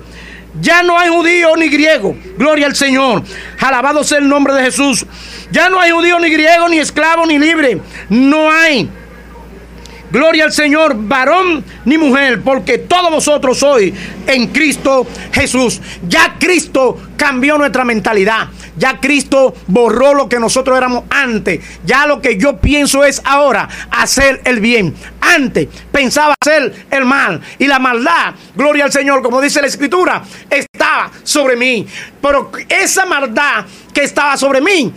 Ya 0.59 0.83
no 0.83 0.97
hay 0.97 1.09
judío 1.09 1.55
ni 1.55 1.69
griego. 1.69 2.15
Gloria 2.37 2.67
al 2.67 2.75
Señor. 2.75 3.23
Alabado 3.59 4.03
sea 4.03 4.17
el 4.17 4.27
nombre 4.27 4.53
de 4.53 4.63
Jesús. 4.63 5.05
Ya 5.51 5.70
no 5.70 5.79
hay 5.79 5.91
judío 5.91 6.20
ni 6.20 6.29
griego, 6.29 6.70
ni 6.70 6.79
esclavo, 6.79 7.25
ni 7.25 7.38
libre. 7.38 7.81
No 8.10 8.51
hay. 8.51 8.89
Gloria 10.12 10.43
al 10.43 10.51
Señor, 10.51 10.93
varón 10.98 11.63
ni 11.86 11.98
mujer, 11.98 12.41
porque 12.41 12.77
todos 12.77 13.10
vosotros 13.10 13.60
sois 13.60 13.93
en 14.27 14.48
Cristo 14.48 15.08
Jesús. 15.31 15.79
Ya 16.05 16.36
Cristo 16.38 16.98
cambió 17.15 17.58
nuestra 17.58 17.86
mentalidad. 17.86 18.50
Ya 18.75 19.00
Cristo 19.00 19.53
borró 19.67 20.13
lo 20.13 20.27
que 20.27 20.38
nosotros 20.38 20.77
éramos 20.77 21.05
antes. 21.10 21.63
Ya 21.86 22.05
lo 22.08 22.22
que 22.22 22.38
yo 22.38 22.58
pienso 22.58 23.05
es 23.05 23.22
ahora 23.24 23.70
hacer 23.89 24.41
el 24.43 24.60
bien. 24.60 24.93
Antes 25.22 25.70
pensaba 25.93 26.36
hacer 26.41 26.88
el 26.91 27.05
mal. 27.05 27.39
Y 27.58 27.67
la 27.67 27.79
maldad, 27.79 28.34
gloria 28.53 28.86
al 28.86 28.91
Señor, 28.91 29.22
como 29.22 29.39
dice 29.39 29.62
la 29.62 29.67
Escritura, 29.67 30.24
estaba 30.50 31.10
sobre 31.24 31.55
mí. 31.55 31.88
Pero 32.22 32.51
esa 32.67 33.05
maldad 33.05 33.65
que 33.93 34.03
estaba 34.03 34.36
sobre 34.36 34.60
mí 34.60 34.91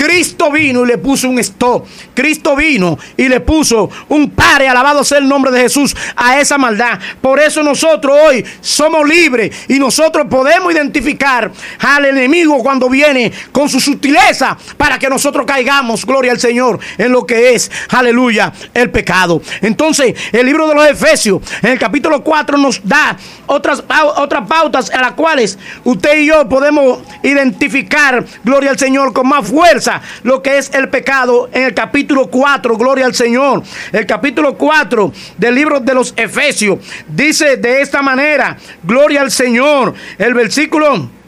Cristo 0.00 0.50
vino 0.50 0.82
y 0.82 0.86
le 0.86 0.96
puso 0.96 1.28
un 1.28 1.38
stop. 1.40 1.86
Cristo 2.14 2.56
vino 2.56 2.98
y 3.18 3.28
le 3.28 3.40
puso 3.40 3.90
un 4.08 4.30
pare, 4.30 4.66
alabado 4.66 5.04
sea 5.04 5.18
el 5.18 5.28
nombre 5.28 5.52
de 5.52 5.60
Jesús, 5.60 5.94
a 6.16 6.40
esa 6.40 6.56
maldad. 6.56 6.98
Por 7.20 7.38
eso 7.38 7.62
nosotros 7.62 8.16
hoy 8.18 8.42
somos 8.62 9.06
libres 9.06 9.54
y 9.68 9.78
nosotros 9.78 10.26
podemos 10.30 10.72
identificar 10.72 11.52
al 11.80 12.06
enemigo 12.06 12.62
cuando 12.62 12.88
viene 12.88 13.30
con 13.52 13.68
su 13.68 13.78
sutileza 13.78 14.56
para 14.78 14.98
que 14.98 15.10
nosotros 15.10 15.44
caigamos, 15.44 16.06
gloria 16.06 16.32
al 16.32 16.40
Señor, 16.40 16.80
en 16.96 17.12
lo 17.12 17.26
que 17.26 17.52
es, 17.52 17.70
aleluya, 17.90 18.54
el 18.72 18.90
pecado. 18.90 19.42
Entonces, 19.60 20.14
el 20.32 20.46
libro 20.46 20.66
de 20.66 20.76
los 20.76 20.88
Efesios, 20.88 21.42
en 21.60 21.72
el 21.72 21.78
capítulo 21.78 22.24
4, 22.24 22.56
nos 22.56 22.80
da 22.82 23.18
otras, 23.44 23.84
otras 24.16 24.48
pautas 24.48 24.90
a 24.90 25.02
las 25.02 25.12
cuales 25.12 25.58
usted 25.84 26.20
y 26.20 26.26
yo 26.26 26.48
podemos 26.48 27.00
identificar, 27.22 28.24
gloria 28.42 28.70
al 28.70 28.78
Señor, 28.78 29.12
con 29.12 29.28
más 29.28 29.46
fuerza 29.46 29.89
lo 30.22 30.42
que 30.42 30.58
es 30.58 30.72
el 30.74 30.88
pecado 30.88 31.48
en 31.52 31.64
el 31.64 31.74
capítulo 31.74 32.28
4, 32.28 32.76
gloria 32.76 33.06
al 33.06 33.14
Señor. 33.14 33.62
El 33.92 34.06
capítulo 34.06 34.56
4 34.56 35.12
del 35.36 35.54
libro 35.54 35.80
de 35.80 35.94
los 35.94 36.12
Efesios 36.16 36.78
dice 37.08 37.56
de 37.56 37.80
esta 37.80 38.02
manera, 38.02 38.56
gloria 38.82 39.22
al 39.22 39.30
Señor. 39.30 39.94
El 40.18 40.34
versículo 40.34 41.19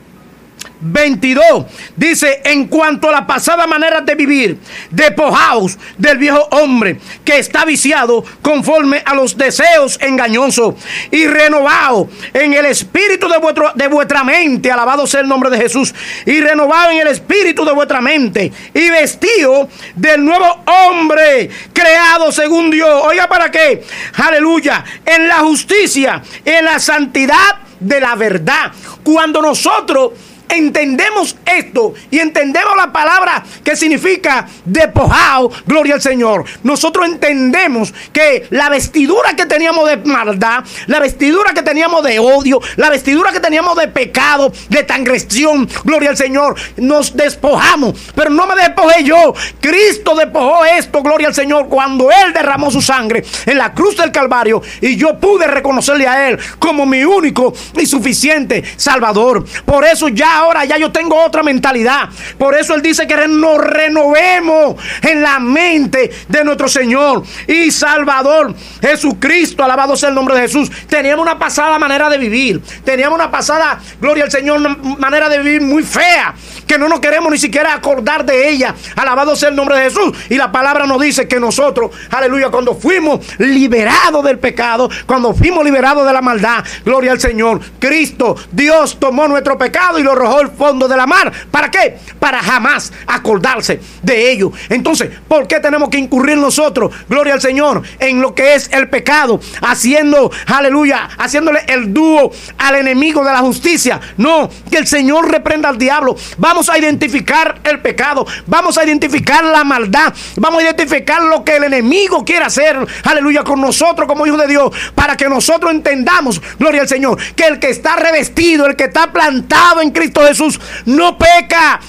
22 0.82 1.66
dice, 1.96 2.42
en 2.44 2.66
cuanto 2.66 3.08
a 3.08 3.12
la 3.12 3.26
pasada 3.26 3.66
manera 3.66 4.00
de 4.00 4.14
vivir, 4.14 4.58
despojaos 4.90 5.78
del 5.96 6.18
viejo 6.18 6.48
hombre 6.50 6.98
que 7.24 7.38
está 7.38 7.64
viciado 7.64 8.24
conforme 8.42 9.02
a 9.04 9.14
los 9.14 9.36
deseos 9.36 9.98
engañosos 10.00 10.74
y 11.10 11.26
renovado 11.26 12.08
en 12.34 12.54
el 12.54 12.66
espíritu 12.66 13.28
de, 13.28 13.38
vuestro, 13.38 13.72
de 13.74 13.88
vuestra 13.88 14.24
mente, 14.24 14.70
alabado 14.70 15.06
sea 15.06 15.20
el 15.20 15.28
nombre 15.28 15.50
de 15.50 15.58
Jesús, 15.58 15.94
y 16.26 16.40
renovado 16.40 16.90
en 16.90 16.98
el 16.98 17.08
espíritu 17.08 17.64
de 17.64 17.72
vuestra 17.72 18.00
mente 18.00 18.52
y 18.74 18.90
vestido 18.90 19.68
del 19.94 20.24
nuevo 20.24 20.64
hombre 20.66 21.48
creado 21.72 22.32
según 22.32 22.70
Dios. 22.70 23.02
Oiga, 23.04 23.28
¿para 23.28 23.50
qué? 23.50 23.84
Aleluya, 24.14 24.84
en 25.04 25.28
la 25.28 25.38
justicia, 25.38 26.22
en 26.44 26.64
la 26.64 26.78
santidad 26.78 27.58
de 27.80 28.00
la 28.00 28.14
verdad. 28.14 28.72
Cuando 29.02 29.42
nosotros 29.42 30.12
entendemos 30.52 31.36
esto 31.46 31.94
y 32.10 32.18
entendemos 32.18 32.76
la 32.76 32.92
palabra 32.92 33.42
que 33.64 33.76
significa 33.76 34.46
despojado, 34.64 35.50
gloria 35.66 35.94
al 35.94 36.02
Señor, 36.02 36.44
nosotros 36.62 37.06
entendemos 37.06 37.92
que 38.12 38.46
la 38.50 38.68
vestidura 38.68 39.34
que 39.34 39.46
teníamos 39.46 39.88
de 39.88 39.96
maldad, 39.96 40.64
la 40.86 41.00
vestidura 41.00 41.52
que 41.54 41.62
teníamos 41.62 42.04
de 42.04 42.18
odio, 42.18 42.60
la 42.76 42.90
vestidura 42.90 43.32
que 43.32 43.40
teníamos 43.40 43.76
de 43.76 43.88
pecado, 43.88 44.52
de 44.68 44.82
transgresión, 44.82 45.68
gloria 45.84 46.10
al 46.10 46.16
Señor, 46.16 46.56
nos 46.76 47.16
despojamos. 47.16 47.98
Pero 48.14 48.30
no 48.30 48.46
me 48.46 48.54
despojé 48.54 49.04
yo. 49.04 49.34
Cristo 49.60 50.14
despojó 50.14 50.64
esto, 50.64 51.02
gloria 51.02 51.28
al 51.28 51.34
Señor, 51.34 51.68
cuando 51.68 52.10
Él 52.10 52.32
derramó 52.32 52.70
su 52.70 52.82
sangre 52.82 53.24
en 53.46 53.58
la 53.58 53.72
cruz 53.72 53.96
del 53.96 54.12
Calvario 54.12 54.62
y 54.80 54.96
yo 54.96 55.18
pude 55.18 55.46
reconocerle 55.46 56.06
a 56.06 56.28
Él 56.28 56.38
como 56.58 56.86
mi 56.86 57.04
único 57.04 57.52
y 57.78 57.86
suficiente 57.86 58.62
Salvador. 58.76 59.44
Por 59.64 59.84
eso 59.84 60.08
ya 60.08 60.41
ahora 60.42 60.64
ya 60.64 60.76
yo 60.76 60.92
tengo 60.92 61.16
otra 61.16 61.42
mentalidad. 61.42 62.08
Por 62.38 62.54
eso 62.54 62.74
Él 62.74 62.82
dice 62.82 63.06
que 63.06 63.16
nos 63.28 63.58
renovemos 63.58 64.76
en 65.02 65.22
la 65.22 65.38
mente 65.38 66.10
de 66.28 66.44
nuestro 66.44 66.68
Señor 66.68 67.22
y 67.46 67.70
Salvador 67.70 68.54
Jesucristo. 68.80 69.62
Alabado 69.64 69.96
sea 69.96 70.08
el 70.08 70.14
nombre 70.14 70.34
de 70.34 70.42
Jesús. 70.42 70.70
Teníamos 70.88 71.22
una 71.22 71.38
pasada 71.38 71.78
manera 71.78 72.08
de 72.08 72.18
vivir. 72.18 72.60
Teníamos 72.84 73.16
una 73.16 73.30
pasada, 73.30 73.78
gloria 74.00 74.24
al 74.24 74.30
Señor, 74.30 74.60
manera 74.98 75.28
de 75.28 75.38
vivir 75.38 75.62
muy 75.62 75.82
fea. 75.82 76.34
Que 76.66 76.78
no 76.78 76.88
nos 76.88 77.00
queremos 77.00 77.30
ni 77.30 77.38
siquiera 77.38 77.74
acordar 77.74 78.24
de 78.24 78.48
ella. 78.48 78.74
Alabado 78.96 79.36
sea 79.36 79.50
el 79.50 79.56
nombre 79.56 79.76
de 79.76 79.84
Jesús. 79.84 80.16
Y 80.30 80.36
la 80.36 80.50
palabra 80.50 80.86
nos 80.86 81.00
dice 81.00 81.28
que 81.28 81.38
nosotros, 81.38 81.90
aleluya, 82.10 82.50
cuando 82.50 82.74
fuimos 82.74 83.20
liberados 83.38 84.24
del 84.24 84.38
pecado, 84.38 84.88
cuando 85.06 85.34
fuimos 85.34 85.64
liberados 85.64 86.06
de 86.06 86.12
la 86.12 86.22
maldad, 86.22 86.64
gloria 86.84 87.12
al 87.12 87.20
Señor, 87.20 87.60
Cristo, 87.78 88.36
Dios 88.50 88.98
tomó 88.98 89.28
nuestro 89.28 89.58
pecado 89.58 89.98
y 89.98 90.02
lo 90.02 90.12
arrojó 90.12 90.31
al 90.38 90.50
fondo 90.50 90.88
de 90.88 90.96
la 90.96 91.06
mar. 91.06 91.32
¿Para 91.50 91.70
qué? 91.70 91.98
Para 92.18 92.42
jamás 92.42 92.92
acordarse 93.06 93.80
de 94.02 94.30
ello. 94.30 94.52
Entonces, 94.68 95.10
¿por 95.28 95.46
qué 95.46 95.60
tenemos 95.60 95.88
que 95.88 95.98
incurrir 95.98 96.38
nosotros, 96.38 96.94
gloria 97.08 97.34
al 97.34 97.40
Señor, 97.40 97.82
en 97.98 98.20
lo 98.20 98.34
que 98.34 98.54
es 98.54 98.70
el 98.72 98.88
pecado? 98.88 99.40
Haciendo, 99.60 100.30
aleluya, 100.46 101.08
haciéndole 101.18 101.60
el 101.68 101.92
dúo 101.92 102.32
al 102.58 102.76
enemigo 102.76 103.24
de 103.24 103.32
la 103.32 103.38
justicia. 103.38 104.00
No, 104.16 104.48
que 104.70 104.78
el 104.78 104.86
Señor 104.86 105.30
reprenda 105.30 105.68
al 105.68 105.78
diablo. 105.78 106.16
Vamos 106.38 106.68
a 106.68 106.78
identificar 106.78 107.60
el 107.64 107.80
pecado. 107.80 108.26
Vamos 108.46 108.78
a 108.78 108.84
identificar 108.84 109.44
la 109.44 109.64
maldad. 109.64 110.12
Vamos 110.36 110.60
a 110.60 110.64
identificar 110.64 111.22
lo 111.22 111.44
que 111.44 111.56
el 111.56 111.64
enemigo 111.64 112.24
quiere 112.24 112.44
hacer. 112.44 112.76
Aleluya, 113.04 113.44
con 113.44 113.60
nosotros 113.60 114.06
como 114.06 114.26
hijos 114.26 114.40
de 114.40 114.48
Dios. 114.48 114.70
Para 114.94 115.16
que 115.16 115.28
nosotros 115.28 115.72
entendamos, 115.72 116.40
gloria 116.58 116.82
al 116.82 116.88
Señor, 116.88 117.18
que 117.34 117.44
el 117.44 117.58
que 117.58 117.70
está 117.70 117.96
revestido, 117.96 118.66
el 118.66 118.76
que 118.76 118.84
está 118.84 119.12
plantado 119.12 119.80
en 119.80 119.90
Cristo 119.90 120.11
Jesús, 120.20 120.60
no 120.84 121.16
peca. 121.16 121.80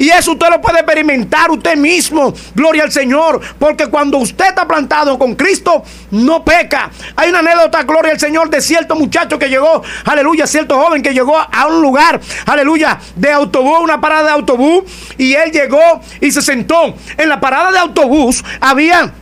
Y 0.00 0.08
eso 0.08 0.32
usted 0.32 0.48
lo 0.48 0.62
puede 0.62 0.78
experimentar 0.78 1.50
usted 1.50 1.76
mismo. 1.76 2.32
Gloria 2.54 2.84
al 2.84 2.90
Señor. 2.90 3.38
Porque 3.58 3.86
cuando 3.88 4.16
usted 4.16 4.46
está 4.46 4.66
plantado 4.66 5.18
con 5.18 5.34
Cristo, 5.34 5.84
no 6.10 6.42
peca. 6.42 6.90
Hay 7.16 7.28
una 7.28 7.40
anécdota, 7.40 7.82
gloria 7.82 8.12
al 8.12 8.18
Señor, 8.18 8.48
de 8.48 8.62
cierto 8.62 8.96
muchacho 8.96 9.38
que 9.38 9.50
llegó, 9.50 9.82
aleluya, 10.06 10.46
cierto 10.46 10.80
joven 10.80 11.02
que 11.02 11.12
llegó 11.12 11.36
a 11.36 11.66
un 11.66 11.82
lugar, 11.82 12.18
aleluya, 12.46 12.98
de 13.14 13.30
autobús, 13.30 13.78
una 13.82 14.00
parada 14.00 14.22
de 14.22 14.30
autobús. 14.30 14.84
Y 15.18 15.34
él 15.34 15.52
llegó 15.52 16.00
y 16.18 16.32
se 16.32 16.40
sentó. 16.40 16.94
En 17.18 17.28
la 17.28 17.38
parada 17.38 17.70
de 17.70 17.78
autobús 17.80 18.42
había 18.58 19.12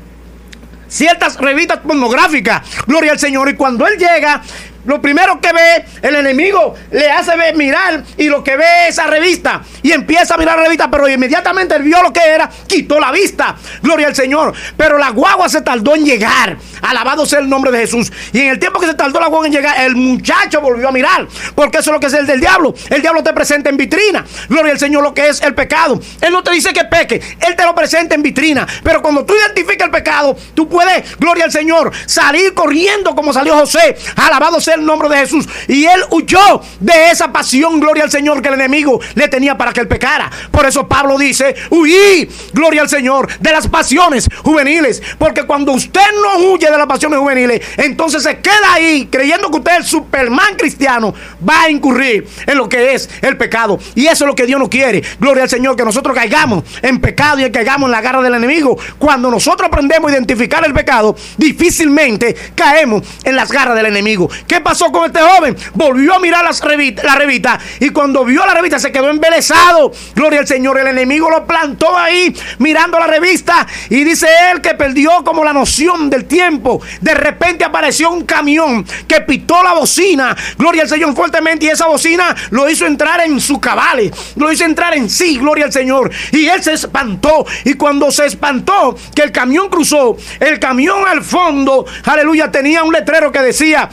ciertas 0.87 1.37
revistas 1.38 1.78
pornográficas. 1.78 2.62
Gloria 2.87 3.11
al 3.11 3.19
Señor. 3.19 3.49
Y 3.49 3.57
cuando 3.57 3.85
él 3.85 3.99
llega, 3.99 4.43
lo 4.88 5.02
primero 5.02 5.38
que 5.38 5.52
ve 5.52 5.85
el 6.00 6.14
enemigo 6.14 6.75
le 6.90 7.11
hace 7.11 7.37
ver, 7.37 7.54
mirar 7.54 8.02
y 8.16 8.28
lo 8.28 8.42
que 8.42 8.57
ve 8.57 8.88
esa 8.88 9.07
revista 9.07 9.61
y 9.83 9.92
empieza 9.92 10.35
a 10.35 10.38
mirar 10.38 10.57
la 10.57 10.64
revista, 10.64 10.90
pero 10.90 11.07
inmediatamente 11.07 11.76
él 11.76 11.83
vio 11.83 12.02
lo 12.02 12.11
que 12.11 12.21
era, 12.26 12.49
quitó 12.66 12.99
la 12.99 13.12
vista. 13.12 13.54
Gloria 13.83 14.07
al 14.07 14.16
Señor. 14.16 14.54
Pero 14.78 14.97
la 14.97 15.11
guagua 15.11 15.50
se 15.50 15.61
tardó 15.61 15.95
en 15.95 16.07
llegar. 16.07 16.57
Alabado 16.80 17.26
sea 17.26 17.40
el 17.40 17.50
nombre 17.50 17.71
de 17.71 17.80
Jesús. 17.80 18.11
Y 18.33 18.40
en 18.40 18.49
el 18.49 18.59
tiempo 18.59 18.80
que 18.80 18.87
se 18.87 18.95
tardó 18.95 19.21
la 19.21 19.26
guagua 19.26 19.47
en 19.47 19.52
llegar, 19.52 19.78
el 19.83 19.95
muchacho 19.95 20.62
volvió 20.62 20.88
a 20.88 20.92
mirar, 20.92 21.28
porque 21.54 21.78
eso 21.78 21.90
es 21.90 21.95
lo 21.95 22.00
que 22.00 22.07
es 22.07 22.14
el 22.14 22.26
del 22.26 22.40
diablo. 22.40 22.75
El 22.88 23.02
diablo 23.02 23.23
te 23.23 23.35
presenta 23.35 23.68
en 23.68 23.76
vitrina. 23.76 24.25
Gloria 24.49 24.73
al 24.73 24.78
Señor 24.78 25.02
lo 25.02 25.12
que 25.12 25.28
es 25.28 25.42
el 25.42 25.54
pecado. 25.54 26.00
Él 26.23 26.33
no 26.33 26.42
te 26.42 26.52
dice 26.52 26.73
que 26.73 26.85
peque, 26.85 27.21
él 27.47 27.54
te 27.54 27.64
lo 27.64 27.75
presenta 27.75 28.14
en 28.14 28.23
vitrina. 28.23 28.66
Pero 28.83 29.02
cuando 29.02 29.26
tú 29.26 29.35
identificas 29.35 29.85
el 29.85 29.92
pecado, 29.92 30.35
tú 30.54 30.66
puedes, 30.66 31.18
gloria 31.18 31.45
al 31.45 31.52
Señor, 31.52 31.92
salir 32.07 32.54
corriendo 32.54 33.14
como 33.14 33.35
salió 33.35 33.54
José. 33.54 33.97
Alabado 34.16 34.61
sea 34.62 34.77
el 34.78 34.87
nombre 34.87 35.08
de 35.08 35.16
Jesús. 35.16 35.49
Y 35.66 35.85
él 35.85 36.00
huyó 36.11 36.61
de 36.80 37.11
esa 37.11 37.32
pasión, 37.32 37.80
gloria 37.80 38.04
al 38.04 38.11
Señor, 38.11 38.42
que 38.42 38.49
el 38.49 38.54
enemigo 38.54 39.00
le 39.14 39.28
tenía 39.28 39.56
para 39.56 39.73
que 39.73 39.80
él 39.80 39.88
pecara. 39.88 40.30
Por 40.50 40.66
eso 40.66 40.87
Pablo 40.88 41.18
dice, 41.18 41.54
huí, 41.70 42.28
gloria 42.52 42.82
al 42.82 42.88
Señor, 42.88 43.28
de 43.38 43.52
las 43.52 43.68
pasiones 43.68 44.28
juveniles. 44.42 45.02
Porque 45.18 45.44
cuando 45.44 45.73
usted 45.73 46.00
no 46.23 46.50
huye 46.50 46.70
de 46.70 46.76
las 46.76 46.87
pasiones 46.87 47.18
juveniles, 47.18 47.61
entonces 47.76 48.23
se 48.23 48.38
queda 48.38 48.75
ahí 48.75 49.08
creyendo 49.11 49.50
que 49.50 49.58
usted 49.58 49.73
es 49.73 49.78
el 49.78 49.85
Superman 49.85 50.56
cristiano, 50.56 51.14
va 51.49 51.62
a 51.62 51.70
incurrir 51.70 52.26
en 52.47 52.58
lo 52.58 52.68
que 52.68 52.94
es 52.94 53.08
el 53.23 53.37
pecado. 53.37 53.78
Y 53.94 54.06
eso 54.06 54.25
es 54.25 54.28
lo 54.28 54.35
que 54.35 54.47
Dios 54.47 54.58
no 54.58 54.68
quiere. 54.70 55.02
Gloria 55.20 55.44
al 55.44 55.50
Señor, 55.50 55.76
que 55.76 55.85
nosotros 55.85 56.14
caigamos 56.14 56.64
en 56.82 57.00
pecado 57.00 57.38
y 57.40 57.50
caigamos 57.50 57.88
en 57.88 57.92
la 57.92 58.00
garra 58.00 58.23
del 58.23 58.35
enemigo. 58.35 58.78
Cuando 58.99 59.30
nosotros 59.30 59.68
aprendemos 59.68 60.11
a 60.11 60.14
identificar 60.14 60.64
el 60.64 60.73
pecado, 60.73 61.16
difícilmente 61.37 62.35
caemos 62.54 63.02
en 63.25 63.37
las 63.37 63.50
garras 63.50 63.76
del 63.76 63.87
enemigo. 63.87 64.28
¿Qué 64.47 64.61
pasó 64.69 64.93
con 64.93 65.07
este 65.07 65.21
joven? 65.21 65.57
Volvió 65.73 66.15
a 66.15 66.19
mirar 66.19 66.45
las 66.45 66.63
la 67.03 67.15
revista 67.15 67.59
y 67.81 67.89
cuando 67.89 68.23
vio 68.23 68.45
la 68.45 68.53
revista 68.53 68.79
se 68.79 68.93
quedó 68.93 69.09
embelesado. 69.09 69.91
Gloria 70.15 70.41
al 70.41 70.47
Señor. 70.47 70.79
El 70.79 70.89
enemigo 70.89 71.31
lo 71.31 71.47
plantó 71.47 71.97
ahí 71.97 72.37
mirando 72.59 72.99
la 72.99 73.07
revista 73.07 73.67
y 73.89 74.05
dice 74.05 74.29
él 74.53 74.61
que 74.61 74.75
perdió 74.75 75.25
como 75.25 75.43
la 75.43 75.55
noción 75.55 76.11
del 76.11 76.27
tiempo. 76.27 76.83
De 77.01 77.15
repente 77.15 77.65
apareció 77.65 78.11
un 78.11 78.27
camión 78.27 78.85
que 79.07 79.23
pitó 79.23 79.63
la 79.63 79.73
bocina. 79.73 80.37
Gloria 80.59 80.83
al 80.83 80.89
Señor 80.91 81.15
fuertemente 81.15 81.65
y 81.65 81.71
esa 81.71 81.87
bocina 81.87 82.37
lo 82.51 82.69
hizo 82.69 82.85
entrar 82.85 83.23
en 83.23 83.41
su 83.41 83.59
cabales. 83.59 84.13
Lo 84.37 84.53
hizo 84.53 84.67
entrar 84.67 84.95
en 84.95 85.09
sí. 85.09 85.39
Gloria 85.39 85.65
al 85.65 85.73
Señor. 85.73 86.11
Y 86.31 86.47
él 86.47 86.63
se 86.63 86.75
espantó. 86.75 87.47
Y 87.65 87.73
cuando 87.73 88.13
se 88.13 88.26
espantó 88.26 88.95
que 89.15 89.23
el 89.23 89.33
camión 89.33 89.71
cruzó, 89.71 90.19
el 90.41 90.61
camión 90.61 91.09
al 91.09 91.25
fondo, 91.25 91.87
aleluya, 92.04 92.50
tenía 92.50 92.83
un 92.83 92.93
letrero 92.93 93.33
que 93.33 93.41
decía, 93.41 93.89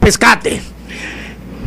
pescate. 0.00 0.60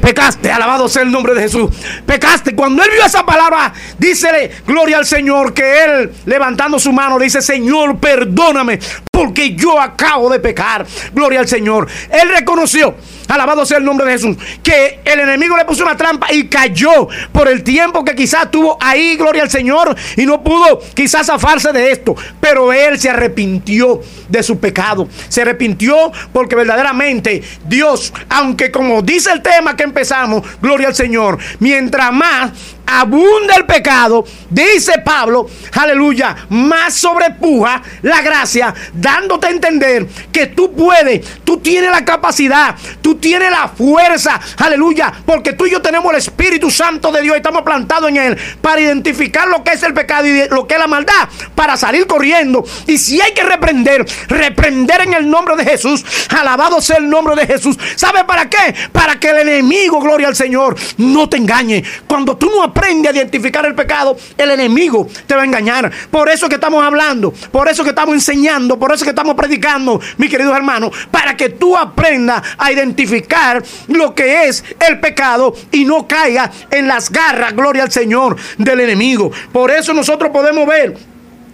Pecaste, 0.02 0.52
alabado 0.52 0.90
sea 0.90 1.04
el 1.04 1.12
nombre 1.12 1.34
de 1.34 1.44
Jesús. 1.44 1.72
Pecaste. 2.06 2.54
Cuando 2.54 2.84
él 2.84 2.90
vio 2.92 3.06
esa 3.06 3.26
palabra, 3.26 3.72
dícele, 3.98 4.52
gloria 4.68 4.98
al 4.98 5.06
Señor, 5.06 5.54
que 5.54 5.84
él 5.86 6.12
levantando 6.26 6.78
su 6.78 6.92
mano 6.92 7.18
dice, 7.18 7.42
Señor, 7.42 7.98
perdóname, 8.00 8.80
porque 9.14 9.54
yo 9.56 9.80
acabo 9.80 10.28
de 10.28 10.40
pecar. 10.40 10.88
Gloria 11.14 11.40
al 11.40 11.48
Señor. 11.48 11.88
Él 12.10 12.30
reconoció, 12.30 12.96
alabado 13.28 13.64
sea 13.64 13.78
el 13.78 13.86
nombre 13.86 14.08
de 14.08 14.14
Jesús, 14.14 14.36
que 14.64 15.02
el 15.06 15.20
enemigo 15.20 15.56
le 15.56 15.66
puso 15.66 15.84
una 15.84 15.96
trampa 15.96 16.34
y 16.34 16.48
cayó 16.48 17.08
por 17.32 17.48
el 17.48 17.64
tiempo 17.64 18.04
que 18.04 18.16
quizás 18.16 18.50
tuvo 18.50 18.76
ahí, 18.82 19.16
gloria 19.16 19.44
al 19.44 19.52
Señor, 19.52 19.96
y 20.18 20.26
no 20.26 20.44
pudo 20.44 20.82
quizás 20.96 21.28
zafarse 21.28 21.72
de 21.72 21.92
esto. 21.92 22.16
Pero 22.42 22.74
él 22.74 23.00
se 23.00 23.12
arrepintió 23.12 24.02
de 24.28 24.42
su 24.42 24.60
pecado. 24.60 25.08
Se 25.30 25.44
arrepintió 25.44 26.12
porque 26.34 26.56
verdaderamente 26.56 27.44
Dios, 27.68 28.12
aunque 28.30 28.72
como 28.72 29.04
dice 29.04 29.32
el 29.32 29.44
tema 29.44 29.78
que 29.78 29.84
empezamos, 29.84 30.44
gloria 30.60 30.88
al 30.88 30.96
Señor, 30.96 31.38
mientras 31.60 32.12
más 32.12 32.52
abunda 33.00 33.56
el 33.56 33.66
pecado, 33.66 34.26
dice 34.50 35.00
Pablo, 35.04 35.48
aleluya, 35.74 36.36
más 36.50 36.94
sobrepuja 36.94 37.82
la 38.02 38.22
gracia, 38.22 38.74
dándote 38.94 39.48
a 39.48 39.52
entender 39.52 40.08
que 40.32 40.48
tú 40.48 40.74
puedes, 40.74 41.44
tú 41.44 41.58
tienes 41.58 41.92
la 41.92 42.06
capacidad, 42.06 42.76
tú 43.02 43.16
tienes 43.16 43.50
la 43.52 43.68
fuerza, 43.68 44.40
aleluya, 44.58 45.12
porque 45.26 45.54
tú 45.54 45.66
y 45.66 45.72
yo 45.72 45.82
tenemos 45.82 46.12
el 46.12 46.20
Espíritu 46.20 46.70
Santo 46.70 47.12
de 47.12 47.22
Dios 47.22 47.36
estamos 47.36 47.64
plantados 47.64 48.10
en 48.10 48.18
Él 48.18 48.38
para 48.62 48.82
identificar 48.82 49.48
lo 49.48 49.64
que 49.64 49.72
es 49.72 49.84
el 49.84 49.94
pecado 49.94 50.28
y 50.28 50.48
lo 50.50 50.68
que 50.68 50.76
es 50.76 50.80
la 50.80 50.88
maldad, 50.88 51.30
para 51.56 51.78
salir 51.78 52.08
corriendo. 52.08 52.64
Y 52.88 52.98
si 52.98 53.20
hay 53.22 53.34
que 53.34 53.44
reprender, 53.44 54.06
reprender 54.28 55.02
en 55.02 55.14
el 55.14 55.30
nombre 55.30 55.56
de 55.56 55.66
Jesús, 55.66 56.06
alabado 56.30 56.82
sea 56.82 56.98
el 56.98 57.10
nombre 57.10 57.36
de 57.36 57.48
Jesús. 57.48 57.78
¿Sabe 57.96 58.24
para 58.24 58.50
qué? 58.50 58.74
Para 58.92 59.20
que 59.20 59.30
el 59.30 59.48
enemigo, 59.48 60.00
gloria 60.00 60.28
al 60.28 60.36
Señor, 60.36 60.76
no 60.98 61.28
te 61.28 61.38
engañe. 61.38 61.84
Cuando 62.08 62.38
tú 62.38 62.50
no 62.50 62.64
aprende 62.84 63.08
a 63.08 63.12
identificar 63.14 63.66
el 63.66 63.76
pecado, 63.76 64.18
el 64.38 64.52
enemigo 64.52 65.08
te 65.26 65.36
va 65.36 65.44
a 65.44 65.46
engañar. 65.46 65.90
Por 66.12 66.30
eso 66.30 66.50
que 66.50 66.56
estamos 66.56 66.84
hablando, 66.84 67.32
por 67.32 67.70
eso 67.70 67.84
que 67.84 67.92
estamos 67.92 68.14
enseñando, 68.14 68.78
por 68.78 68.94
eso 68.94 69.06
que 69.06 69.12
estamos 69.12 69.36
predicando, 69.36 70.02
mis 70.18 70.30
queridos 70.30 70.56
hermanos, 70.56 70.92
para 71.10 71.38
que 71.38 71.50
tú 71.50 71.78
aprendas 71.78 72.44
a 72.58 72.72
identificar 72.72 73.64
lo 73.88 74.14
que 74.14 74.48
es 74.48 74.64
el 74.86 75.00
pecado 75.00 75.54
y 75.72 75.86
no 75.86 76.08
caiga 76.08 76.52
en 76.72 76.88
las 76.88 77.10
garras, 77.10 77.54
gloria 77.54 77.84
al 77.84 77.92
Señor, 77.92 78.36
del 78.58 78.82
enemigo. 78.82 79.32
Por 79.54 79.72
eso 79.72 79.94
nosotros 79.94 80.32
podemos 80.32 80.68
ver 80.68 80.98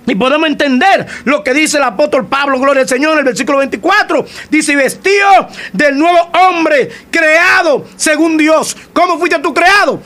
y 0.07 0.15
podemos 0.15 0.49
entender 0.49 1.05
lo 1.25 1.43
que 1.43 1.53
dice 1.53 1.77
el 1.77 1.83
apóstol 1.83 2.25
Pablo, 2.25 2.59
gloria 2.59 2.81
al 2.81 2.89
Señor, 2.89 3.13
en 3.13 3.19
el 3.19 3.25
versículo 3.25 3.59
24. 3.59 4.25
Dice, 4.49 4.75
vestido 4.75 5.47
del 5.73 5.95
nuevo 5.95 6.31
hombre 6.33 6.89
creado 7.11 7.85
según 7.95 8.35
Dios. 8.35 8.75
¿Cómo 8.93 9.19
fuiste 9.19 9.37
tú 9.37 9.53
creado? 9.53 10.01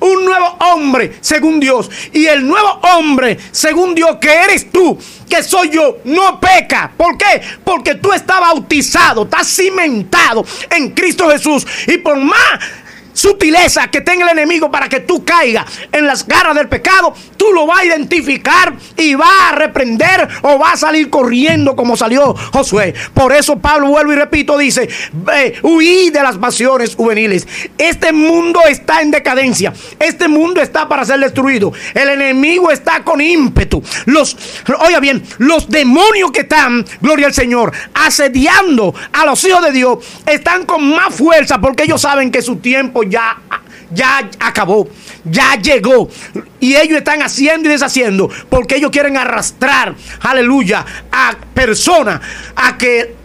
Un 0.00 0.24
nuevo 0.24 0.56
hombre 0.60 1.18
según 1.20 1.60
Dios. 1.60 1.90
Y 2.12 2.26
el 2.26 2.46
nuevo 2.46 2.80
hombre 2.82 3.38
según 3.50 3.94
Dios 3.94 4.16
que 4.20 4.32
eres 4.32 4.70
tú, 4.70 4.98
que 5.28 5.42
soy 5.42 5.70
yo, 5.70 5.98
no 6.04 6.40
peca. 6.40 6.92
¿Por 6.96 7.16
qué? 7.16 7.40
Porque 7.64 7.94
tú 7.96 8.12
estás 8.12 8.40
bautizado, 8.40 9.24
estás 9.24 9.48
cimentado 9.48 10.44
en 10.70 10.90
Cristo 10.90 11.28
Jesús. 11.28 11.66
Y 11.86 11.98
por 11.98 12.16
más 12.16 12.60
sutileza 13.18 13.88
que 13.88 14.00
tenga 14.00 14.30
el 14.30 14.38
enemigo 14.38 14.70
para 14.70 14.88
que 14.88 15.00
tú 15.00 15.24
caigas 15.24 15.66
en 15.90 16.06
las 16.06 16.26
garras 16.26 16.54
del 16.54 16.68
pecado, 16.68 17.12
tú 17.36 17.46
lo 17.52 17.66
vas 17.66 17.80
a 17.80 17.84
identificar 17.84 18.72
y 18.96 19.14
va 19.14 19.48
a 19.48 19.52
reprender 19.52 20.28
o 20.42 20.58
va 20.58 20.72
a 20.72 20.76
salir 20.76 21.10
corriendo 21.10 21.74
como 21.74 21.96
salió 21.96 22.34
Josué. 22.52 22.94
Por 23.14 23.32
eso 23.32 23.58
Pablo, 23.58 23.88
vuelvo 23.88 24.12
y 24.12 24.16
repito, 24.16 24.56
dice, 24.56 24.88
huí 25.62 26.10
de 26.10 26.22
las 26.22 26.38
pasiones 26.38 26.94
juveniles. 26.94 27.46
Este 27.76 28.12
mundo 28.12 28.60
está 28.68 29.00
en 29.02 29.10
decadencia. 29.10 29.72
Este 29.98 30.28
mundo 30.28 30.60
está 30.60 30.88
para 30.88 31.04
ser 31.04 31.18
destruido. 31.18 31.72
El 31.94 32.10
enemigo 32.10 32.70
está 32.70 33.02
con 33.02 33.20
ímpetu. 33.20 33.82
Los, 34.06 34.36
oiga 34.78 35.00
bien, 35.00 35.24
los 35.38 35.68
demonios 35.68 36.30
que 36.30 36.40
están, 36.42 36.86
gloria 37.00 37.26
al 37.26 37.34
Señor, 37.34 37.72
asediando 37.94 38.94
a 39.12 39.26
los 39.26 39.42
hijos 39.44 39.64
de 39.64 39.72
Dios, 39.72 39.98
están 40.24 40.64
con 40.64 40.88
más 40.88 41.12
fuerza 41.14 41.60
porque 41.60 41.82
ellos 41.82 42.00
saben 42.00 42.30
que 42.30 42.42
su 42.42 42.56
tiempo 42.56 43.02
ya, 43.08 43.38
ya 43.90 44.28
acabó, 44.40 44.88
ya 45.24 45.54
llegó. 45.56 46.08
Y 46.60 46.76
ellos 46.76 46.98
están 46.98 47.22
haciendo 47.22 47.68
y 47.68 47.72
deshaciendo 47.72 48.30
porque 48.48 48.76
ellos 48.76 48.90
quieren 48.90 49.16
arrastrar, 49.16 49.94
aleluya, 50.20 50.84
a 51.10 51.36
personas 51.54 52.20
a 52.56 52.76
que 52.76 53.17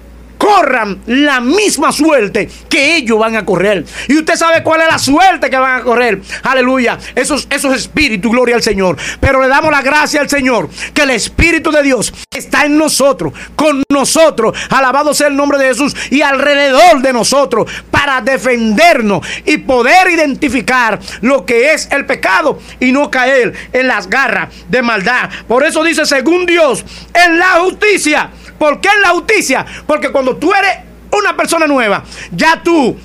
corran 0.43 0.99
la 1.06 1.39
misma 1.39 1.93
suerte 1.93 2.49
que 2.67 2.97
ellos 2.97 3.17
van 3.17 3.38
a 3.38 3.45
correr. 3.45 3.86
Y 4.10 4.17
usted 4.17 4.36
sabe 4.36 4.62
cuál 4.62 4.82
es 4.82 4.88
la 4.88 4.99
suerte 4.99 5.49
que 5.49 5.56
van 5.56 5.79
a 5.79 5.84
correr. 5.84 6.21
Aleluya. 6.43 6.99
Esos, 7.15 7.47
esos 7.49 7.73
espíritus, 7.73 8.29
gloria 8.29 8.56
al 8.56 8.62
Señor. 8.62 8.97
Pero 9.21 9.41
le 9.41 9.47
damos 9.47 9.71
la 9.71 9.82
gracia 9.82 10.19
al 10.19 10.29
Señor 10.29 10.69
que 10.93 11.03
el 11.03 11.12
Espíritu 11.12 11.71
de 11.71 11.82
Dios 11.82 12.13
está 12.29 12.65
en 12.65 12.77
nosotros, 12.77 13.32
con 13.56 13.84
nosotros. 13.89 14.58
Alabado 14.69 15.13
sea 15.13 15.27
el 15.27 15.38
nombre 15.38 15.58
de 15.58 15.67
Jesús 15.67 15.95
y 16.10 16.21
alrededor 16.21 17.01
de 17.01 17.13
nosotros 17.13 17.71
para 17.89 18.19
defendernos 18.19 19.25
y 19.45 19.60
poder 19.60 20.10
identificar 20.10 20.99
lo 21.21 21.45
que 21.45 21.71
es 21.71 21.88
el 21.89 22.06
pecado 22.06 22.60
y 22.82 22.91
no 22.91 23.10
caer 23.10 23.53
en 23.71 23.88
las 23.88 24.10
garras 24.10 24.49
de 24.67 24.82
maldad. 24.82 25.29
Por 25.47 25.63
eso 25.63 25.86
dice, 25.86 26.06
según 26.06 26.45
Dios, 26.45 26.84
en 27.13 27.39
la 27.39 27.51
justicia 27.62 28.29
¿Por 28.63 28.80
qué 28.80 28.88
en 28.95 29.02
la 29.02 29.10
justicia? 29.10 29.65
Porque 29.86 30.10
cuando 30.10 30.38
tú 30.38 30.54
eres 30.54 30.78
una 31.12 31.36
persona 31.36 31.67
nueva, 31.67 32.02
ya 32.32 32.63
tú 32.63 32.95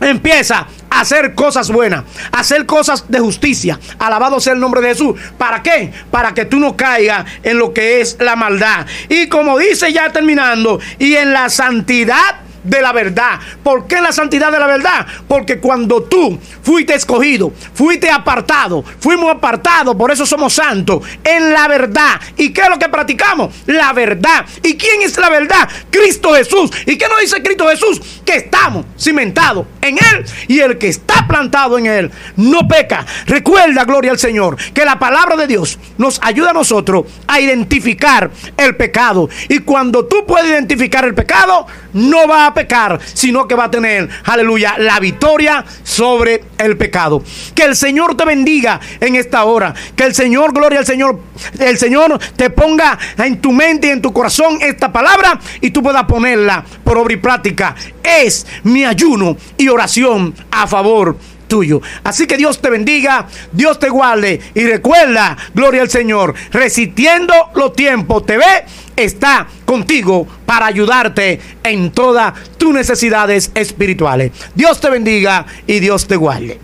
empiezas 0.00 0.64
a 0.88 1.00
hacer 1.00 1.34
cosas 1.34 1.70
buenas, 1.70 2.04
a 2.32 2.40
hacer 2.40 2.64
cosas 2.64 3.04
de 3.06 3.20
justicia. 3.20 3.78
Alabado 3.98 4.40
sea 4.40 4.54
el 4.54 4.58
nombre 4.58 4.80
de 4.80 4.88
Jesús. 4.88 5.20
¿Para 5.36 5.62
qué? 5.62 5.92
Para 6.10 6.32
que 6.32 6.46
tú 6.46 6.58
no 6.58 6.78
caigas 6.78 7.26
en 7.42 7.58
lo 7.58 7.74
que 7.74 8.00
es 8.00 8.16
la 8.20 8.36
maldad. 8.36 8.86
Y 9.10 9.28
como 9.28 9.58
dice 9.58 9.92
ya 9.92 10.10
terminando, 10.10 10.80
y 10.98 11.14
en 11.16 11.34
la 11.34 11.50
santidad 11.50 12.45
de 12.66 12.82
la 12.82 12.92
verdad. 12.92 13.38
¿Por 13.62 13.86
qué 13.86 14.00
la 14.00 14.12
santidad 14.12 14.52
de 14.52 14.58
la 14.58 14.66
verdad? 14.66 15.06
Porque 15.28 15.58
cuando 15.58 16.02
tú 16.02 16.38
fuiste 16.62 16.94
escogido, 16.94 17.52
fuiste 17.74 18.10
apartado, 18.10 18.84
fuimos 19.00 19.30
apartados, 19.34 19.94
por 19.96 20.10
eso 20.10 20.26
somos 20.26 20.52
santos, 20.54 21.02
en 21.24 21.52
la 21.52 21.68
verdad. 21.68 22.20
¿Y 22.36 22.52
qué 22.52 22.62
es 22.62 22.68
lo 22.68 22.78
que 22.78 22.88
practicamos? 22.88 23.54
La 23.66 23.92
verdad. 23.92 24.44
¿Y 24.62 24.76
quién 24.76 25.02
es 25.02 25.16
la 25.16 25.30
verdad? 25.30 25.68
Cristo 25.90 26.34
Jesús. 26.34 26.70
¿Y 26.86 26.96
qué 26.98 27.08
nos 27.08 27.20
dice 27.20 27.42
Cristo 27.42 27.68
Jesús? 27.68 28.00
Que 28.24 28.36
estamos 28.36 28.86
cimentados 28.98 29.66
en 29.80 29.96
Él 29.96 30.24
y 30.48 30.60
el 30.60 30.78
que 30.78 30.88
está 30.88 31.26
plantado 31.26 31.78
en 31.78 31.86
Él 31.86 32.10
no 32.36 32.66
peca. 32.66 33.06
Recuerda, 33.26 33.84
gloria 33.84 34.10
al 34.10 34.18
Señor, 34.18 34.56
que 34.72 34.84
la 34.84 34.98
palabra 34.98 35.36
de 35.36 35.46
Dios 35.46 35.78
nos 35.98 36.20
ayuda 36.22 36.50
a 36.50 36.54
nosotros 36.54 37.06
a 37.26 37.40
identificar 37.40 38.30
el 38.56 38.76
pecado. 38.76 39.28
Y 39.48 39.60
cuando 39.60 40.06
tú 40.06 40.24
puedes 40.26 40.50
identificar 40.50 41.04
el 41.04 41.14
pecado, 41.14 41.66
no 41.92 42.26
va 42.28 42.46
a 42.46 42.54
pecar, 42.56 42.98
sino 43.14 43.46
que 43.46 43.54
va 43.54 43.64
a 43.64 43.70
tener, 43.70 44.08
aleluya, 44.24 44.74
la 44.78 44.98
victoria 44.98 45.64
sobre 45.84 46.42
el 46.58 46.76
pecado. 46.76 47.22
Que 47.54 47.62
el 47.62 47.76
Señor 47.76 48.16
te 48.16 48.24
bendiga 48.24 48.80
en 48.98 49.14
esta 49.14 49.44
hora. 49.44 49.72
Que 49.94 50.02
el 50.02 50.14
Señor, 50.14 50.52
gloria 50.52 50.80
al 50.80 50.86
Señor, 50.86 51.20
el 51.60 51.78
Señor 51.78 52.18
te 52.34 52.50
ponga 52.50 52.98
en 53.18 53.40
tu 53.40 53.52
mente 53.52 53.86
y 53.86 53.90
en 53.90 54.02
tu 54.02 54.12
corazón 54.12 54.58
esta 54.60 54.92
palabra 54.92 55.38
y 55.60 55.70
tú 55.70 55.82
puedas 55.82 56.04
ponerla 56.04 56.64
por 56.82 56.98
obra 56.98 57.14
y 57.14 57.18
práctica. 57.18 57.76
Es 58.02 58.46
mi 58.64 58.84
ayuno 58.84 59.36
y 59.56 59.68
oración 59.68 60.34
a 60.50 60.66
favor 60.66 61.16
tuyo. 61.46 61.80
Así 62.04 62.26
que 62.26 62.36
Dios 62.36 62.60
te 62.60 62.70
bendiga, 62.70 63.26
Dios 63.52 63.78
te 63.78 63.88
guarde 63.88 64.40
y 64.54 64.64
recuerda, 64.64 65.36
gloria 65.54 65.82
al 65.82 65.90
Señor, 65.90 66.34
resistiendo 66.50 67.34
los 67.54 67.74
tiempos, 67.74 68.26
te 68.26 68.36
ve, 68.36 68.64
está 68.96 69.46
contigo 69.64 70.26
para 70.44 70.66
ayudarte 70.66 71.40
en 71.62 71.90
todas 71.90 72.34
tus 72.56 72.72
necesidades 72.72 73.50
espirituales. 73.54 74.32
Dios 74.54 74.80
te 74.80 74.90
bendiga 74.90 75.46
y 75.66 75.78
Dios 75.80 76.06
te 76.06 76.16
guarde. 76.16 76.58